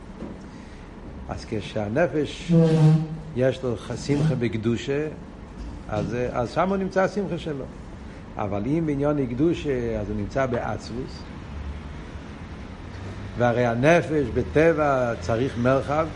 אז 1.30 1.46
כשהנפש 1.50 2.52
יש 3.36 3.64
לו 3.64 3.78
שמחה 3.78 4.36
בקדושה, 4.36 5.08
אז, 5.90 6.16
אז 6.32 6.52
שם 6.52 6.70
הוא 6.70 6.78
נמצא 6.78 7.04
השמחה 7.04 7.38
שלו. 7.38 7.66
אבל 8.38 8.64
אם 8.66 8.84
בעניון 8.86 9.26
קדושה, 9.26 10.00
אז 10.00 10.10
הוא 10.10 10.18
נמצא 10.18 10.46
בעצבוס. 10.46 11.22
והרי 13.38 13.66
הנפש 13.66 14.28
בטבע 14.34 15.14
צריך 15.20 15.58
מרחב, 15.58 16.08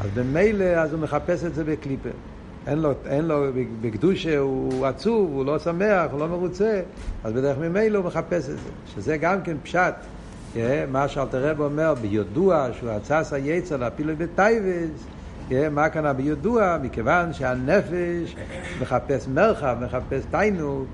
אז 0.00 0.10
במילא 0.14 0.64
אז 0.64 0.92
הוא 0.92 1.00
מחפש 1.00 1.44
את 1.44 1.54
זה 1.54 1.64
בקליפה. 1.64 2.08
אין 2.66 2.78
לו, 2.78 2.92
אין 3.06 3.24
לו 3.24 3.44
בקדושה 3.80 4.38
הוא 4.38 4.86
עצוב, 4.86 5.30
הוא 5.32 5.44
לא 5.44 5.58
שמח, 5.58 6.10
הוא 6.10 6.20
לא 6.20 6.28
מרוצה, 6.28 6.80
אז 7.24 7.32
בדרך 7.32 7.58
ממילא 7.58 7.98
הוא 7.98 8.06
מחפש 8.06 8.48
את 8.48 8.58
זה. 8.58 8.70
שזה 8.94 9.16
גם 9.16 9.42
כן 9.42 9.56
פשט. 9.62 9.94
מה 10.88 11.08
שאלתר 11.08 11.50
רב 11.50 11.60
אומר, 11.60 11.94
בידוע 12.00 12.68
שהוא 12.72 12.90
עצס 12.90 13.32
היצר 13.32 13.76
להפיל 13.76 14.14
בטייבס, 14.14 15.06
מה 15.70 15.88
כאן 15.88 16.12
בידוע? 16.16 16.78
מכיוון 16.82 17.32
שהנפש 17.32 18.36
מחפש 18.80 19.28
מרחב, 19.28 19.76
מחפש 19.80 20.22
תיינוג, 20.30 20.84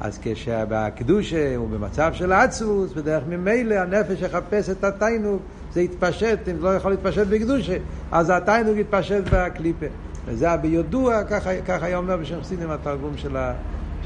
אז 0.00 0.18
כשבקדושה 0.22 1.56
הוא 1.56 1.68
במצב 1.68 2.10
של 2.14 2.32
עצמוס, 2.32 2.92
בדרך 2.92 3.22
ממילא 3.28 3.74
הנפש 3.74 4.22
יחפש 4.22 4.70
את 4.70 4.84
התיינוג, 4.84 5.40
זה 5.72 5.80
יתפשט, 5.80 6.38
אם 6.50 6.56
לא 6.60 6.74
יכול 6.74 6.90
להתפשט 6.90 7.26
בקדושה, 7.26 7.76
אז 8.12 8.30
התיינוג 8.30 8.76
יתפשט 8.76 9.22
בקליפה. 9.32 9.86
וזה 10.26 10.50
הביודוע, 10.50 11.24
ככה, 11.24 11.50
היה 11.86 11.96
אומר 11.96 12.16
בשם 12.16 12.40
חסידים 12.40 12.70
התרגום 12.70 13.16
של, 13.16 13.36
ה, 13.36 13.52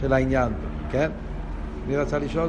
של 0.00 0.12
העניין, 0.12 0.52
כן? 0.90 1.10
מי 1.88 1.96
רצה 1.96 2.18
לשאול? 2.18 2.48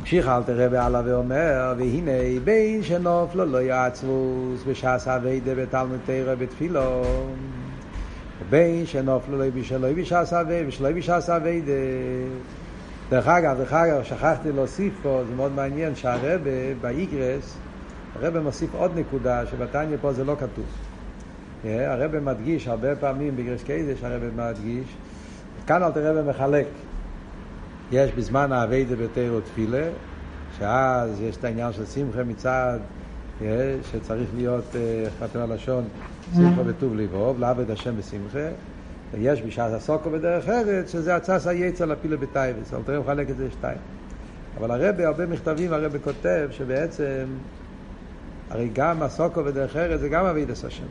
ממשיך 0.00 0.28
אל 0.28 0.42
תראה 0.42 0.68
בעלה 0.68 1.02
ואומר, 1.04 1.74
והנה 1.78 2.40
בין 2.44 2.82
שנופלו 2.82 3.44
לא 3.44 3.58
יעצבוס 3.58 4.64
בשעס 4.68 5.08
אביידה 5.08 5.54
בתלמוד 5.54 5.98
תרא 6.06 6.34
בתפילו, 6.34 7.02
ובין 8.42 8.86
שנופלו 8.86 9.38
לא 9.38 9.44
בשלו 9.54 9.88
בשעס 9.96 10.32
אביידה, 10.32 10.68
ושלו 10.68 10.88
בשעס 10.96 11.30
אביידה. 11.30 11.72
דרך 13.10 13.28
אגב, 13.28 13.58
דרך 13.58 13.72
אגב, 13.72 14.02
שכחתי 14.02 14.52
להוסיף 14.52 14.92
פה, 15.02 15.22
זה 15.28 15.34
מאוד 15.34 15.52
מעניין, 15.52 15.94
שהרבה 15.94 16.50
באיגרס, 16.80 17.56
הרבה 18.22 18.40
מוסיף 18.40 18.74
עוד 18.74 18.90
נקודה, 18.98 19.46
שבתניא 19.46 19.96
פה 20.00 20.12
זה 20.12 20.24
לא 20.24 20.36
כתוב. 20.40 20.64
הרבה 21.64 22.20
מדגיש 22.20 22.68
הרבה 22.68 22.96
פעמים 22.96 23.36
בגרש 23.36 23.62
קיידש, 23.62 23.98
הרבה 24.02 24.50
מדגיש, 24.50 24.86
כאן 25.66 25.82
אל 25.82 25.92
תראה 25.92 26.20
ומחלק. 26.20 26.66
יש 27.94 28.12
בזמן 28.12 28.52
האביידה 28.52 28.96
בתירו 28.96 29.40
תפילה, 29.40 29.88
שאז 30.58 31.20
יש 31.20 31.36
את 31.36 31.44
העניין 31.44 31.72
של 31.72 31.86
שמחה 31.86 32.24
מצד, 32.24 32.78
אה, 33.42 33.76
שצריך 33.92 34.28
להיות, 34.36 34.64
איך 35.04 35.12
כתוב 35.20 35.42
הלשון, 35.42 35.84
שמחה 36.34 36.62
בטוב 36.62 36.94
לבוב, 36.96 37.40
לעבד 37.40 37.70
השם 37.70 37.96
בשמחה. 37.96 38.48
ויש 39.12 39.42
בשעת 39.42 39.72
הסוקו 39.72 40.10
בדרך 40.10 40.48
ארץ, 40.48 40.92
שזה 40.92 41.16
הצס 41.16 41.46
היצר 41.46 41.84
לפילה 41.84 42.16
בטייבס, 42.16 42.74
אבל 42.74 42.82
תראה 42.82 43.00
מחלק 43.00 43.30
את 43.30 43.36
זה 43.36 43.46
לשתיים. 43.46 43.78
אבל 44.58 44.70
הרבי, 44.70 45.04
הרבה 45.04 45.26
מכתבים 45.26 45.72
הרבי 45.72 45.98
כותב 46.04 46.48
שבעצם, 46.50 47.24
הרי 48.50 48.68
גם 48.72 49.02
עסקו 49.02 49.44
בדרך 49.44 49.76
ארץ 49.76 50.00
זה 50.00 50.08
גם 50.08 50.24
עבודת 50.24 50.64
השם. 50.64 50.86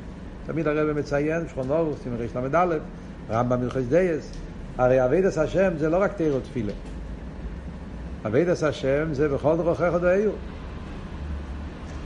תמיד 0.45 0.67
הרבי 0.67 0.99
מציין, 0.99 1.47
שולחן 1.47 1.69
ערוך, 1.69 1.97
סימן 2.03 2.17
ל"א, 2.51 2.77
רמב"ם 3.29 3.61
הלכות 3.61 3.83
דעות, 3.89 4.31
הרי 4.77 5.05
עבודת 5.05 5.37
השם 5.37 5.73
זה 5.77 5.89
לא 5.89 5.97
רק 5.97 6.13
תורה 6.13 6.39
תפילה. 6.39 6.73
עבודת 8.25 8.63
השם 8.63 9.13
זה 9.13 9.29
בכל 9.29 9.57
דרכיך 9.57 9.93
דעהו. 10.01 10.31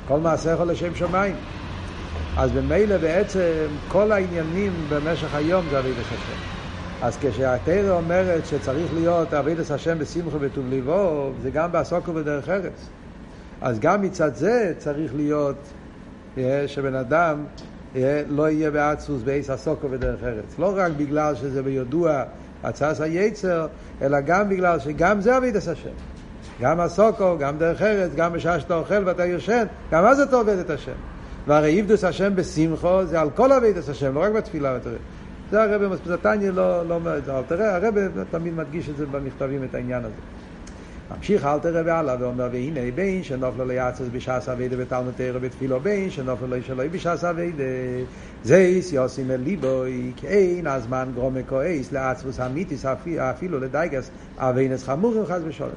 כל 0.08 0.20
מעשיך 0.20 0.62
לשם 0.68 0.96
שמיים. 0.96 1.36
אז 2.38 2.52
במילא 2.52 2.98
בעצם 2.98 3.68
כל 3.88 4.12
העניינים 4.12 4.86
במשך 4.90 5.36
היום 5.36 5.70
זה 5.70 5.80
עבודת 5.80 6.12
השם. 6.12 6.38
אז 7.02 7.18
כשהתניא 7.22 7.92
אומרת 7.92 8.46
שצריך 8.46 8.94
להיות 8.94 9.34
עבודת 9.34 9.72
השם 9.72 10.00
בשמחה 10.00 10.38
וטוב 10.42 10.66
לבב, 10.70 11.32
זה 11.42 11.50
גם 11.50 11.72
בעסקו 11.72 12.14
בדרך 12.14 12.50
ארץ. 12.50 12.90
אז 13.62 13.80
גם 13.80 14.02
מצד 14.02 14.36
זה 14.36 14.74
צריך 14.78 15.16
להיות 15.16 15.58
שבן 16.68 16.96
אדם 16.96 17.46
לא 18.30 18.50
יהיה 18.50 18.72
בעצמוס 18.72 19.22
בעץ 19.24 19.50
הסוקו 19.50 19.90
בדרך 19.90 20.24
ארץ. 20.24 20.60
לא 20.60 20.74
רק 20.76 20.92
בגלל 20.98 21.36
שזה 21.36 21.64
בידוע 21.64 22.24
הצעס 22.64 23.02
היצר, 23.02 23.68
אלא 24.02 24.20
גם 24.22 24.50
בגלל 24.50 24.80
שגם 24.80 25.22
זה 25.22 25.38
אבידס 25.38 25.68
השם. 25.68 25.90
גם 26.62 26.80
הסוקו, 26.80 27.38
גם 27.38 27.58
דרך 27.58 27.82
ארץ, 27.82 28.12
גם 28.16 28.34
בשעה 28.34 28.60
שאתה 28.60 28.76
אוכל 28.76 29.04
ואתה 29.06 29.26
יושן, 29.26 29.66
גם 29.92 30.06
אז 30.06 30.20
אתה 30.20 30.36
עובד 30.36 30.58
את 30.58 30.70
השם. 30.70 30.92
והרי 31.48 31.70
איבדוס 31.70 32.04
השם 32.04 32.36
בשמחו 32.36 33.06
זה 33.06 33.22
על 33.22 33.30
כל 33.30 33.52
אבידס 33.52 33.90
השם, 33.90 34.14
לא 34.16 34.24
רק 34.24 34.32
בתפילה. 34.32 34.78
זה 35.52 35.64
הרב 35.64 35.88
מספזתניה 35.88 36.52
לא, 36.52 36.88
לא 36.88 36.94
אומר 36.94 37.18
את 37.18 37.26
זה, 37.26 37.32
תראה, 37.48 37.76
הרב 37.76 37.96
תמיד 38.32 38.54
מדגיש 38.54 38.90
את 38.90 38.98
זה 38.98 39.06
במכתבים, 39.06 39.64
את 39.64 39.76
העניין 39.76 40.06
הזה. 40.06 40.37
ממשיך 41.16 41.46
אל 41.46 41.60
תראה 41.60 41.82
והלאה 41.86 42.16
ואומר 42.20 42.50
והנה 42.52 42.92
בין 42.96 43.24
שנופלו 43.24 43.66
ליעצס 43.66 44.06
בשעס 44.12 44.50
אביידה 44.50 44.76
ותלמוד 44.80 45.14
תראה 45.18 45.40
בתפילו 45.40 45.80
בין 45.80 46.10
שנופלו 46.10 46.48
לי 46.48 46.62
שלוי 46.64 46.90
בשעס 46.90 47.24
אביידה 47.24 47.64
זייס 48.44 48.94
יוסים 48.94 49.32
אל 49.32 49.42
ליבוי 49.42 50.12
כי 50.16 50.28
אין 50.28 50.68
הזמן 50.68 51.10
גרומי 51.16 51.42
כועס 51.50 51.92
לעצבוס 51.92 52.40
המיתיס 52.40 52.86
אפילו 53.18 53.60
לדייגס 53.60 54.10
אביינס 54.38 54.84
חמורים 54.84 55.26
חס 55.26 55.42
ושולם 55.48 55.70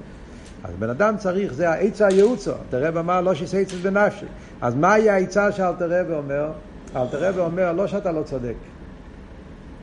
אז 0.65 0.71
בן 0.79 0.91
אדם 0.91 1.17
צריך, 1.17 1.53
זה 1.53 1.71
העצה 1.71 2.07
הייעוצו, 2.07 2.53
תראה 2.71 3.01
אמר 3.01 3.21
לא 3.21 3.35
שיסי 3.35 3.63
עצת 3.63 3.75
בנפשי. 3.75 4.27
אז 4.61 4.75
מהי 4.75 5.11
העצה 5.11 5.53
שאלתר 5.53 6.01
רבי 6.01 6.13
אומר? 6.13 6.51
אלתר 6.97 7.29
רבי 7.29 7.41
אומר 7.41 7.73
לא 7.73 7.87
שאתה 7.87 8.13
לא 8.13 8.23
צודק. 8.23 8.55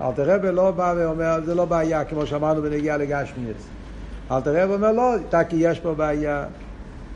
אלתר 0.02 0.36
רבי 0.36 0.52
לא 0.52 0.72
בא 0.72 0.94
ואומר, 0.98 1.40
זה 1.46 1.56
לא 1.56 1.66
בעיה, 1.66 2.06
כמו 2.06 2.26
שאמרנו 2.26 2.62
בנגיעה 2.62 2.98
לגשמיאס. 2.98 3.68
אלתר 4.32 4.64
רבי 4.64 4.74
אומר 4.74 4.92
לא, 4.92 5.16
כי 5.50 5.56
יש 5.56 5.80
פה 5.80 5.94
בעיה, 5.94 6.46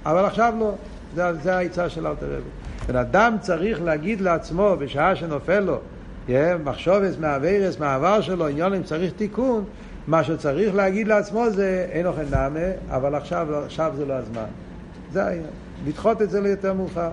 אבל 0.05 0.25
עכשיו 0.25 0.53
לא. 0.59 0.73
זה, 1.15 1.33
זה 1.33 1.57
העצה 1.57 1.89
של 1.89 2.07
אלתר 2.07 2.25
רבי. 2.25 2.49
בן 2.87 2.95
אדם 2.95 3.35
צריך 3.41 3.81
להגיד 3.81 4.21
לעצמו 4.21 4.75
בשעה 4.79 5.15
שנופל 5.15 5.59
לו, 5.59 5.79
מחשובס 6.63 7.17
מהאווירס, 7.19 7.79
מהעבר 7.79 8.21
שלו, 8.21 8.47
עניונים 8.47 8.83
צריך 8.83 9.13
תיקון, 9.13 9.63
מה 10.07 10.23
שצריך 10.23 10.75
להגיד 10.75 11.07
לעצמו 11.07 11.49
זה 11.49 11.87
אין 11.91 12.05
אוכל 12.05 12.21
נאמה, 12.31 12.59
אבל 12.89 13.15
עכשיו, 13.15 13.47
עכשיו 13.65 13.93
זה 13.97 14.05
לא 14.05 14.13
הזמן. 14.13 14.45
זה 15.13 15.25
היה. 15.25 15.41
לדחות 15.87 16.21
את 16.21 16.29
זה 16.29 16.41
ליותר 16.41 16.73
מאוחר. 16.73 17.09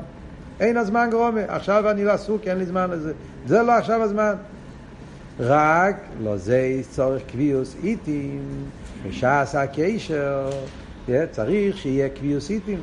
אין 0.61 0.77
הזמן 0.77 1.09
גרומה, 1.11 1.41
עכשיו 1.49 1.91
אני 1.91 2.05
לא 2.05 2.13
עסוק, 2.13 2.43
אין 2.47 2.59
לי 2.59 2.67
זמן 2.67 2.91
לזה. 2.91 3.13
זה 3.47 3.63
לא 3.63 3.73
עכשיו 3.73 4.03
הזמן. 4.03 4.35
רק 5.41 5.97
לא 6.23 6.37
זה 6.37 6.81
צורך 6.91 7.23
קביעוס 7.33 7.77
איטים, 7.83 8.43
בשעס 9.07 9.55
הקשר, 9.55 10.51
צריך 11.31 11.77
שיהיה 11.79 12.09
קביעוס 12.09 12.51
איטים. 12.51 12.79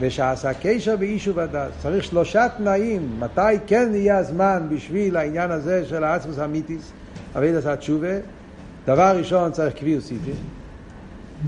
ושעס 0.00 0.44
הקשר 0.44 0.96
באישו 0.96 1.34
ודס. 1.34 1.70
צריך 1.82 2.04
שלושה 2.04 2.46
תנאים, 2.56 3.08
מתי 3.18 3.40
כן 3.66 3.90
יהיה 3.94 4.18
הזמן 4.18 4.66
בשביל 4.68 5.16
העניין 5.16 5.50
הזה 5.50 5.84
של 5.84 6.04
האצמוס 6.04 6.38
המיתיס, 6.38 6.92
אבידס 7.36 7.66
התשובה, 7.66 8.16
דבר 8.86 9.16
ראשון 9.18 9.52
צריך 9.52 9.74
קביעוס 9.74 10.10
איטים. 10.10 10.34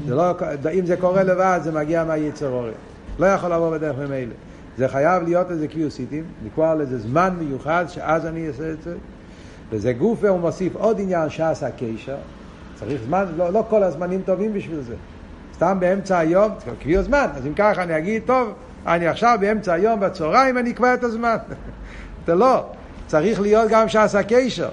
לא, 0.08 0.34
אם 0.78 0.86
זה 0.86 0.96
קורה 0.96 1.22
לבד 1.22 1.60
זה 1.62 1.72
מגיע 1.72 2.04
מהיצר 2.04 2.48
אורי. 2.48 2.70
לא 3.18 3.26
יכול 3.26 3.52
לבוא 3.52 3.70
בדרך 3.70 3.96
ממילא. 3.98 4.34
זה 4.78 4.88
חייב 4.88 5.22
להיות 5.22 5.50
איזה 5.50 5.68
קיוסיטים, 5.68 6.24
לקבוע 6.46 6.74
לזה 6.74 6.98
זמן 6.98 7.36
מיוחד 7.38 7.84
שאז 7.88 8.26
אני 8.26 8.48
אעשה 8.48 8.70
את 8.72 8.82
זה. 8.82 8.94
וזה 9.70 9.92
גוף 9.92 10.18
והוא 10.22 10.40
מוסיף 10.40 10.76
עוד 10.76 11.00
עניין 11.00 11.30
שעשה 11.30 11.70
קשר. 11.70 12.16
צריך 12.80 13.02
זמן, 13.02 13.24
לא, 13.36 13.52
לא 13.52 13.64
כל 13.68 13.82
הזמנים 13.82 14.22
טובים 14.24 14.52
בשביל 14.52 14.80
זה. 14.80 14.94
סתם 15.54 15.76
באמצע 15.80 16.18
היום, 16.18 16.50
קביעו 16.80 17.02
זמן. 17.02 17.26
אז 17.34 17.46
אם 17.46 17.54
ככה 17.54 17.82
אני 17.82 17.98
אגיד, 17.98 18.22
טוב, 18.26 18.54
אני 18.86 19.06
עכשיו 19.06 19.38
באמצע 19.40 19.72
היום 19.72 20.00
בצהריים 20.00 20.58
אני 20.58 20.70
אקבע 20.70 20.94
את 20.94 21.04
הזמן. 21.04 21.36
זה 22.26 22.34
לא, 22.34 22.64
צריך 23.06 23.40
להיות 23.40 23.70
גם 23.70 23.88
שעשה 23.88 24.22
קשר. 24.22 24.68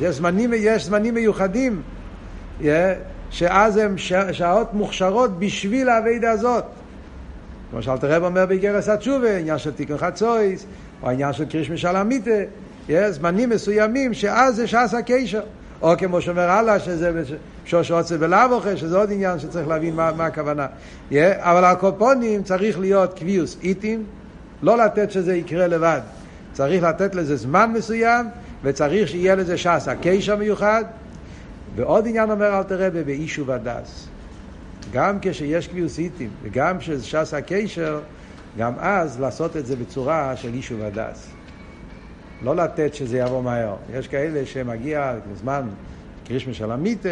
יש 0.00 0.16
זמנים, 0.16 0.52
יש 0.54 0.84
זמנים 0.84 1.14
מיוחדים, 1.14 1.82
yeah, 2.60 2.64
שאז 3.30 3.76
הם 3.76 3.94
שעות 4.32 4.74
מוכשרות 4.74 5.38
בשביל 5.38 5.88
האביידה 5.88 6.30
הזאת. 6.30 6.64
כמו 7.70 7.82
שאלתר 7.82 8.12
רב 8.12 8.24
אומר 8.24 8.46
באיגרס 8.46 8.88
התשובה, 8.88 9.36
עניין 9.36 9.58
של 9.58 9.72
תיקון 9.72 9.96
חצויס, 9.98 10.66
או 11.02 11.10
עניין 11.10 11.32
של 11.32 11.44
קריש 11.44 11.70
משלמיתה, 11.70 12.30
יש 12.88 13.14
זמנים 13.14 13.50
מסוימים 13.50 14.14
שאז 14.14 14.56
זה 14.56 14.66
שעס 14.66 14.94
הקשר. 14.94 15.42
או 15.82 15.94
כמו 15.98 16.20
שאומר 16.20 16.50
הלאה, 16.50 16.80
שזה 16.80 17.22
שוש 17.64 17.90
רוצה 17.90 18.16
ולאבוכה, 18.18 18.76
שזה 18.76 18.96
עוד 18.96 19.12
עניין 19.12 19.38
שצריך 19.38 19.68
להבין 19.68 19.94
מה, 19.94 20.12
מה 20.16 20.26
הכוונה. 20.26 20.66
Yeah, 21.10 21.14
אבל 21.38 21.64
הקופונים 21.64 22.42
צריך 22.42 22.78
להיות 22.78 23.18
קביוס 23.18 23.56
איטים, 23.62 24.04
לא 24.62 24.78
לתת 24.78 25.10
שזה 25.10 25.36
יקרה 25.36 25.66
לבד. 25.66 26.00
צריך 26.52 26.82
לתת 26.82 27.14
לזה 27.14 27.36
זמן 27.36 27.72
מסוים, 27.72 28.26
וצריך 28.62 29.08
שיהיה 29.08 29.34
לזה 29.34 29.56
ש"ס 29.58 29.88
הקשר 29.88 30.36
מיוחד. 30.36 30.84
ועוד 31.76 32.06
עניין 32.06 32.30
אומר 32.30 32.58
אל 32.58 32.62
תראה 32.62 32.90
באישו 32.90 33.46
ודס. 33.46 34.08
גם 34.92 35.18
כשיש 35.22 35.68
קביוסיטים 35.68 36.30
וגם 36.42 36.78
כשזה 36.78 37.04
ש"ס 37.04 37.34
הקשר, 37.34 38.00
גם 38.58 38.72
אז 38.78 39.20
לעשות 39.20 39.56
את 39.56 39.66
זה 39.66 39.76
בצורה 39.76 40.36
של 40.36 40.54
אישו 40.54 40.74
ודס. 40.78 41.26
לא 42.42 42.56
לתת 42.56 42.94
שזה 42.94 43.18
יבוא 43.18 43.42
מהר. 43.42 43.74
יש 43.94 44.08
כאלה 44.08 44.46
שמגיע 44.46 45.14
זמן 45.34 45.62
קרישמה 46.26 46.54
של 46.54 46.70
המיתה, 46.70 47.08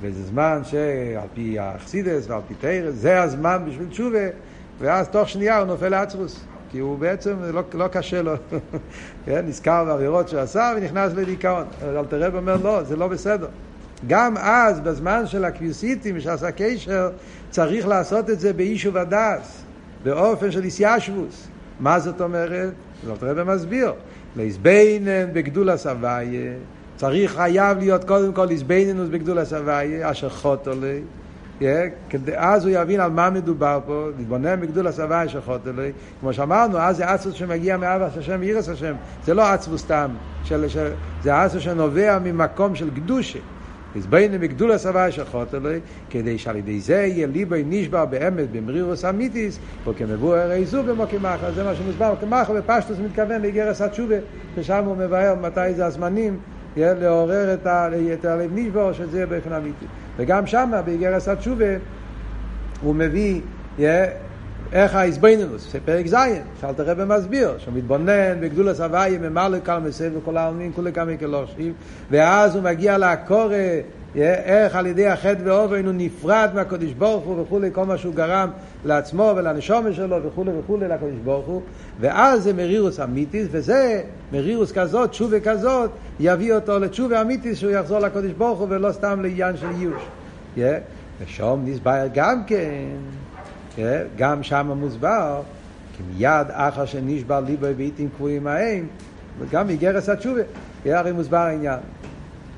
וזה 0.00 0.22
זמן 0.22 0.60
שעל 0.64 1.28
פי 1.34 1.58
האכסידס 1.58 2.28
ועל 2.28 2.40
פי 2.48 2.54
תרס, 2.54 2.94
זה 2.94 3.22
הזמן 3.22 3.62
בשביל 3.68 3.88
תשובה, 3.88 4.28
ואז 4.78 5.08
תוך 5.08 5.28
שנייה 5.28 5.58
הוא 5.58 5.66
נופל 5.66 5.88
לעצרוס. 5.88 6.44
כי 6.70 6.78
הוא 6.78 6.98
בעצם, 6.98 7.36
לא, 7.52 7.62
לא 7.74 7.88
קשה 7.88 8.22
לו, 8.22 8.32
כן? 9.26 9.44
נזכר 9.46 9.84
בעבירות 9.84 10.28
שהוא 10.28 10.40
עשה 10.40 10.72
ונכנס 10.76 11.12
לדיכאון. 11.12 11.64
אבל 11.82 12.04
תראה 12.08 12.28
ואומר, 12.32 12.56
לא, 12.62 12.82
זה 12.82 12.96
לא 12.96 13.08
בסדר. 13.08 13.46
גם 14.06 14.36
אז, 14.36 14.80
בזמן 14.80 15.26
של 15.26 15.44
הקביוסיטים, 15.44 16.20
שעשה 16.20 16.50
קשר, 16.50 17.10
צריך 17.50 17.86
לעשות 17.86 18.30
את 18.30 18.40
זה 18.40 18.52
באיש 18.52 18.86
ובדס, 18.86 19.62
באופן 20.02 20.50
של 20.50 20.64
איסיישבוס. 20.64 21.48
מה 21.80 22.00
זאת 22.00 22.20
אומרת? 22.20 22.72
רבי 23.22 23.42
מסביר. 23.44 23.92
להזבנן 24.36 25.32
בגדול 25.32 25.70
הסבייה, 25.70 26.52
צריך, 26.96 27.34
חייב 27.34 27.78
להיות 27.78 28.04
קודם 28.04 28.32
כל 28.32 28.50
איזבנינוס 28.50 29.08
בגדול 29.08 29.38
הסבייה, 29.38 30.10
אשר 30.10 30.28
חוטו 30.28 30.70
לי. 30.80 31.00
אז 32.36 32.64
הוא 32.64 32.72
יבין 32.74 33.00
על 33.00 33.10
מה 33.10 33.30
מדובר 33.30 33.80
פה, 33.86 34.08
להתבונן 34.18 34.60
בגדול 34.60 34.86
הסבייה 34.86 35.28
של 35.28 35.40
חוטו 35.40 35.72
לי. 35.76 35.92
כמו 36.20 36.32
שאמרנו, 36.32 36.78
אז 36.78 36.96
זה 36.96 37.10
עצוס 37.10 37.34
שמגיע 37.34 37.76
מאבס 37.76 38.16
השם 38.16 38.36
ואירס 38.40 38.68
השם. 38.68 38.94
זה 39.24 39.34
לא 39.34 39.42
עצבוס 39.42 39.80
סתם, 39.80 40.10
זה 41.22 41.42
עצוס 41.42 41.62
שנובע 41.62 42.18
ממקום 42.18 42.74
של 42.74 42.90
קדושה. 42.90 43.38
הזביינו 43.96 44.38
מגדול 44.38 44.72
הסבה 44.72 45.10
של 45.10 45.24
חוטלוי, 45.24 45.80
כדי 46.10 46.38
שעל 46.38 46.56
ידי 46.56 46.80
זה 46.80 46.94
יהיה 46.94 47.26
ליבוי 47.26 47.64
נשבר 47.66 48.04
באמת 48.04 48.50
במרירוס 48.52 49.04
אמיתיס, 49.04 49.58
וכמבואר 49.88 50.38
הרי 50.38 50.64
זו 50.64 50.82
במוקמחה, 50.82 51.52
זה 51.52 51.64
מה 51.64 51.74
שמוסבר, 51.74 52.14
כמחה 52.20 52.52
בפשטוס 52.52 52.98
מתכוון 52.98 53.42
לאיגרס 53.42 53.80
התשובה, 53.80 54.16
ששם 54.56 54.84
הוא 54.84 54.96
מבאר 54.96 55.34
מתי 55.42 55.74
זה 55.74 55.86
הזמנים, 55.86 56.36
לעורר 56.76 57.54
את, 57.54 57.66
הלב 58.24 58.50
נשבר, 58.54 58.92
שזה 58.92 59.16
יהיה 59.16 59.26
באופן 59.26 59.52
אמיתי. 59.52 59.86
וגם 60.16 60.46
שם, 60.46 60.70
באיגרס 60.84 61.28
התשובה, 61.28 61.74
הוא 62.82 62.94
מביא 62.94 63.40
איך 64.72 64.94
ההסבינינוס, 64.94 65.76
פרק 65.84 66.06
ז', 66.06 66.14
שאלת 66.60 66.80
הרב 66.80 67.04
מסביר, 67.04 67.58
שהוא 67.58 67.74
מתבונן 67.74 68.40
בגדול 68.40 68.68
הסבייה, 68.68 69.18
ממלא 69.18 69.58
כל 69.64 69.78
מסב 69.78 70.10
וכל 70.16 70.36
העלמין, 70.36 70.72
כולי 70.74 70.92
כמה 70.92 71.16
כלושים, 71.16 71.72
ואז 72.10 72.54
הוא 72.54 72.62
מגיע 72.62 72.98
לקורא, 72.98 73.54
איך 74.16 74.76
על 74.76 74.86
ידי 74.86 75.06
החטא 75.06 75.40
ואופן 75.44 75.86
הוא 75.86 75.94
נפרד 75.96 76.48
מהקדוש 76.54 76.92
ברוך 76.92 77.24
הוא 77.24 77.40
וכולי, 77.40 77.68
כל 77.72 77.84
מה 77.84 77.98
שהוא 77.98 78.14
גרם 78.14 78.50
לעצמו 78.84 79.32
ולנשומה 79.36 79.92
שלו 79.92 80.22
וכולי 80.22 80.50
וכולי 80.58 80.88
לקדוש 80.88 81.18
ברוך 81.24 81.46
הוא, 81.46 81.62
ואז 82.00 82.42
זה 82.42 82.52
מרירוס 82.52 83.00
אמיתיס, 83.00 83.48
וזה, 83.50 84.02
מרירוס 84.32 84.72
כזאת, 84.72 85.10
תשובה 85.10 85.40
כזאת, 85.40 85.90
יביא 86.20 86.54
אותו 86.54 86.78
לתשובה 86.78 87.22
אמיתיס 87.22 87.58
שהוא 87.58 87.70
יחזור 87.70 87.98
לקדוש 87.98 88.32
ברוך 88.32 88.58
הוא 88.58 88.66
ולא 88.70 88.92
סתם 88.92 89.20
לעניין 89.22 89.56
של 89.56 89.70
ייאוש. 89.78 90.02
ושום 91.20 91.62
נסבר 91.64 92.06
גם 92.14 92.44
כן. 92.46 92.96
גם 94.16 94.42
שם 94.42 94.70
מוסבר, 94.76 95.42
כי 95.96 96.02
מיד 96.12 96.46
אחר 96.50 96.84
שנשבר 96.84 97.40
ליבו 97.40 97.66
בעיתים 97.76 98.08
קבועים 98.16 98.46
ההם, 98.46 98.86
וגם 99.38 99.68
איגרס 99.68 100.08
התשובה, 100.08 100.40
הרי 100.84 101.12
מוסבר 101.12 101.36
העניין. 101.36 101.78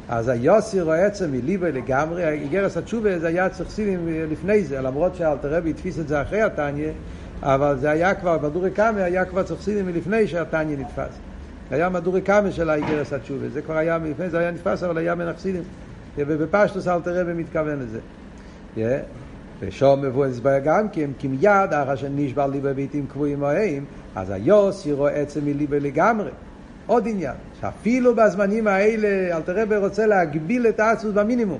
אז 0.08 0.28
היוסר 0.28 0.84
או 0.84 0.92
עצם 0.92 1.32
מליבו 1.32 1.66
לגמרי, 1.66 2.28
איגרס 2.28 2.76
התשובה 2.76 3.18
זה 3.18 3.28
היה 3.28 3.48
צריך 3.48 3.70
סינים 3.70 4.08
לפני 4.30 4.64
זה, 4.64 4.80
למרות 4.80 5.16
שאלתרבי 5.16 5.70
התפיס 5.70 5.98
את 5.98 6.08
זה 6.08 6.22
אחרי 6.22 6.42
התניא, 6.42 6.90
אבל 7.42 7.76
זה 7.80 7.90
היה 7.90 8.14
כבר, 8.14 8.38
מדורי 8.42 8.70
קאמה 8.70 9.04
היה 9.04 9.24
כבר 9.24 9.42
צריך 9.42 9.62
סינים 9.62 9.86
מלפני 9.86 10.28
שהתניא 10.28 10.76
נתפס. 10.78 11.18
היה 11.70 11.88
מדורי 11.88 12.20
קאמה 12.20 12.52
של 12.52 12.70
האיגרס 12.70 13.12
התשובה, 13.12 13.48
זה 13.48 13.62
כבר 13.62 13.76
היה 13.76 13.98
מלפני, 13.98 14.30
זה 14.30 14.38
היה 14.38 14.50
נתפס, 14.50 14.82
אבל 14.82 14.98
היה 14.98 15.14
מנחסינים. 15.14 15.62
ובפשטוס 16.16 16.88
אלתרבי 16.88 17.32
מתכוון 17.32 17.78
לזה. 17.78 17.98
ושום 19.60 20.02
מבואס 20.02 20.30
הסבר 20.30 20.58
גם 20.64 20.88
כי 21.18 21.28
מיד 21.28 21.72
אחר 21.72 21.96
שנשבר 21.96 22.46
ליבה 22.46 22.72
ביתים 22.72 23.06
קבועים 23.06 23.40
מהם, 23.40 23.84
אז 24.14 24.30
היוס 24.30 24.86
ירוא 24.86 25.08
עצם 25.08 25.40
מליבה 25.44 25.78
לגמרי. 25.78 26.30
עוד 26.86 27.08
עניין, 27.08 27.34
שאפילו 27.60 28.14
בזמנים 28.14 28.66
האלה, 28.66 29.36
אלתרבה 29.36 29.78
רוצה 29.78 30.06
להגביל 30.06 30.66
את 30.66 30.80
האצוס 30.80 31.12
במינימום. 31.12 31.58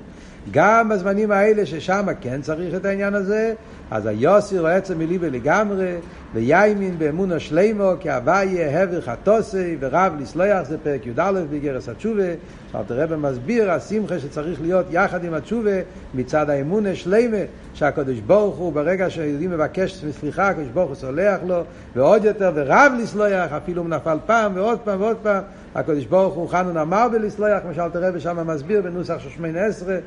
גם 0.51 0.89
בזמנים 0.89 1.31
האלה 1.31 1.65
ששם 1.65 2.05
כן 2.21 2.41
צריך 2.41 2.75
את 2.75 2.85
העניין 2.85 3.13
הזה, 3.13 3.53
אז 3.91 4.05
היוסי 4.05 4.59
רואה 4.59 4.75
עצם 4.75 4.99
מליבה 4.99 5.29
לגמרי, 5.29 5.95
וימין 6.33 6.97
באמון 6.97 7.31
השלימו, 7.31 7.91
כי 7.99 8.09
הוויה 8.09 8.83
הבר 8.83 9.01
חטוסי, 9.01 9.77
ורב 9.79 10.13
לסלוח, 10.19 10.67
זה 10.67 10.77
פרק 10.77 11.05
י"א 11.05 11.31
בגרס 11.51 11.89
התשובה, 11.89 12.23
שאלת 12.71 12.91
רב 12.91 13.15
מסביר, 13.15 13.71
השמחה 13.71 14.19
שצריך 14.19 14.61
להיות 14.61 14.85
יחד 14.91 15.23
עם 15.23 15.33
התשובה, 15.33 15.71
מצד 16.13 16.49
האמון 16.49 16.85
השלימה, 16.85 17.37
שהקדוש 17.73 18.19
ברוך 18.19 18.57
הוא, 18.57 18.73
ברגע 18.73 19.09
שיהודי 19.09 19.47
מבקש 19.47 20.05
סליחה, 20.19 20.49
הקדוש 20.49 20.67
ברוך 20.73 20.87
הוא 20.87 20.95
סולח 20.95 21.39
לו, 21.47 21.61
ועוד 21.95 22.25
יותר, 22.25 22.51
ורב 22.55 22.91
לסלוח, 23.01 23.51
אפילו 23.57 23.81
הוא 23.81 23.89
נפל 23.89 24.17
פעם, 24.25 24.51
ועוד 24.55 24.79
פעם 24.79 25.01
ועוד 25.01 25.17
פעם, 25.23 25.43
הקדוש 25.75 26.05
ברוך 26.05 26.33
הוא 26.33 26.49
חנון 26.49 26.77
אמר 26.77 27.07
בלסלוח, 27.11 27.61
כמו 27.61 27.73
שאלת 27.73 27.95
רב 27.95 28.19
שם 28.19 28.47
מסביר 28.47 28.81
בנוסח 28.81 29.19
של 29.19 29.29
שמונה 29.29 29.65
עשרה, 29.65 29.97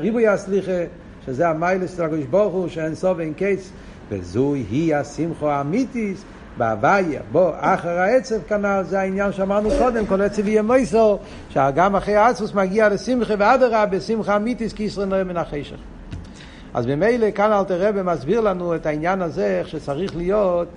ריבוי 0.00 0.28
הסליחה, 0.28 0.82
שזה 1.26 1.48
המיילס 1.48 1.96
של 1.96 2.02
הקדוש 2.02 2.24
ברוך 2.24 2.52
הוא, 2.52 2.68
שאין 2.68 2.94
סוף 2.94 3.18
ואין 3.18 3.32
קץ, 3.36 3.70
וזוהי 4.08 4.94
השמחו 4.94 5.50
האמיתיס, 5.50 6.24
בהוויה, 6.58 7.20
בו 7.32 7.52
אחר 7.58 7.98
העצב 7.98 8.42
כנ"ל, 8.48 8.82
זה 8.88 9.00
העניין 9.00 9.32
שאמרנו 9.32 9.68
קודם, 9.78 10.06
כל 10.06 10.22
עצב 10.22 10.48
יהיה 10.48 10.62
מויסו, 10.62 11.18
שגם 11.50 11.96
אחרי 11.96 12.16
העצבוס 12.16 12.54
מגיע 12.54 12.88
לשמחה 12.88 13.34
ואדרה, 13.38 13.86
בשמחה 13.86 14.36
אמיתיס, 14.36 14.72
כי 14.72 14.82
ישראל 14.82 15.08
נראה 15.08 15.24
מן 15.24 15.36
החשך. 15.36 15.76
אז 16.74 16.86
ממילא 16.86 17.30
כאן 17.30 17.52
אלתר 17.52 17.88
רבי 17.88 18.00
מסביר 18.02 18.40
לנו 18.40 18.74
את 18.74 18.86
העניין 18.86 19.22
הזה, 19.22 19.46
איך 19.58 19.68
שצריך 19.68 20.16
להיות, 20.16 20.68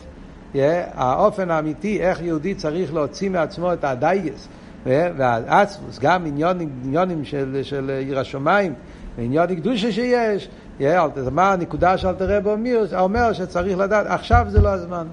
yeah, 0.54 0.58
האופן 0.94 1.52
האמיתי, 1.52 2.02
איך 2.02 2.22
יהודי 2.22 2.56
צריך 2.56 2.94
להוציא 2.94 3.30
מעצמו 3.30 3.74
את 3.74 3.84
הדייגס, 3.84 4.48
והעצבוס, 4.86 6.00
גם 6.00 6.26
עניונים, 6.26 6.70
עניונים 6.84 7.26
של, 7.26 7.60
של 7.64 7.92
עיר 8.06 8.20
השמיים, 8.20 8.74
ועניון 9.18 9.56
קדושה 9.56 9.92
שיש, 9.92 10.50
מה 11.32 11.54
הנקודה 11.54 11.98
שאלתר 11.98 12.38
רבי 12.38 12.76
אומר, 12.98 13.34
שצריך 13.34 13.78
לדעת, 13.78 14.06
עכשיו 14.08 14.46
זה 14.50 14.62
לא 14.62 14.70
הזמן. 14.70 15.08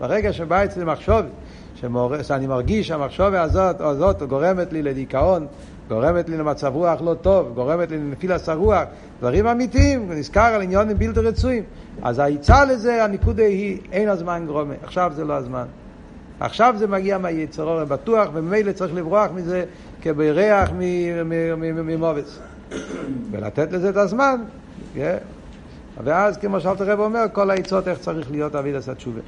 ברגע 0.00 0.32
שבא 0.32 0.64
אצלי 0.64 0.84
מחשוב, 0.84 1.20
שאני 2.22 2.46
מרגיש 2.46 2.88
שהמחשבה 2.88 3.42
הזאת, 3.42 3.80
הזאת 3.80 4.22
גורמת 4.22 4.72
לי 4.72 4.82
לדיכאון, 4.82 5.46
גורמת 5.88 6.28
לי 6.28 6.36
למצב 6.36 6.72
רוח 6.74 7.02
לא 7.02 7.14
טוב, 7.14 7.52
גורמת 7.54 7.90
לי 7.90 7.98
לנפילת 7.98 8.48
הרוח, 8.48 8.82
דברים 9.18 9.46
אמיתיים, 9.46 10.12
נזכר 10.12 10.40
על 10.40 10.62
עניונים 10.62 10.98
בלתי 10.98 11.20
רצויים. 11.20 11.62
אז 12.02 12.18
העצה 12.18 12.64
לזה, 12.64 13.04
הנקודה 13.04 13.42
היא, 13.42 13.78
אין 13.92 14.08
הזמן 14.08 14.42
גרומה, 14.46 14.74
עכשיו 14.82 15.12
זה 15.14 15.24
לא 15.24 15.34
הזמן. 15.34 15.64
עכשיו 16.40 16.74
זה 16.78 16.86
מגיע 16.86 17.18
מהיצר 17.18 17.62
אורן 17.62 17.88
בטוח, 17.88 18.28
וממילא 18.32 18.72
צריך 18.72 18.94
לברוח 18.94 19.30
מזה 19.34 19.64
כבריח 20.02 20.70
ממובץ. 21.62 22.38
ולתת 23.30 23.72
לזה 23.72 23.88
את 23.88 23.96
הזמן, 23.96 24.40
yeah. 24.94 24.98
ואז 26.04 26.36
כמו 26.36 26.60
שאלת 26.60 26.80
הרב 26.80 27.00
אומר, 27.00 27.24
כל 27.32 27.50
העצות 27.50 27.88
איך 27.88 27.98
צריך 27.98 28.30
להיות 28.30 28.54
אביד 28.54 28.74
עשה 28.74 28.94
תשובה. 28.94 29.20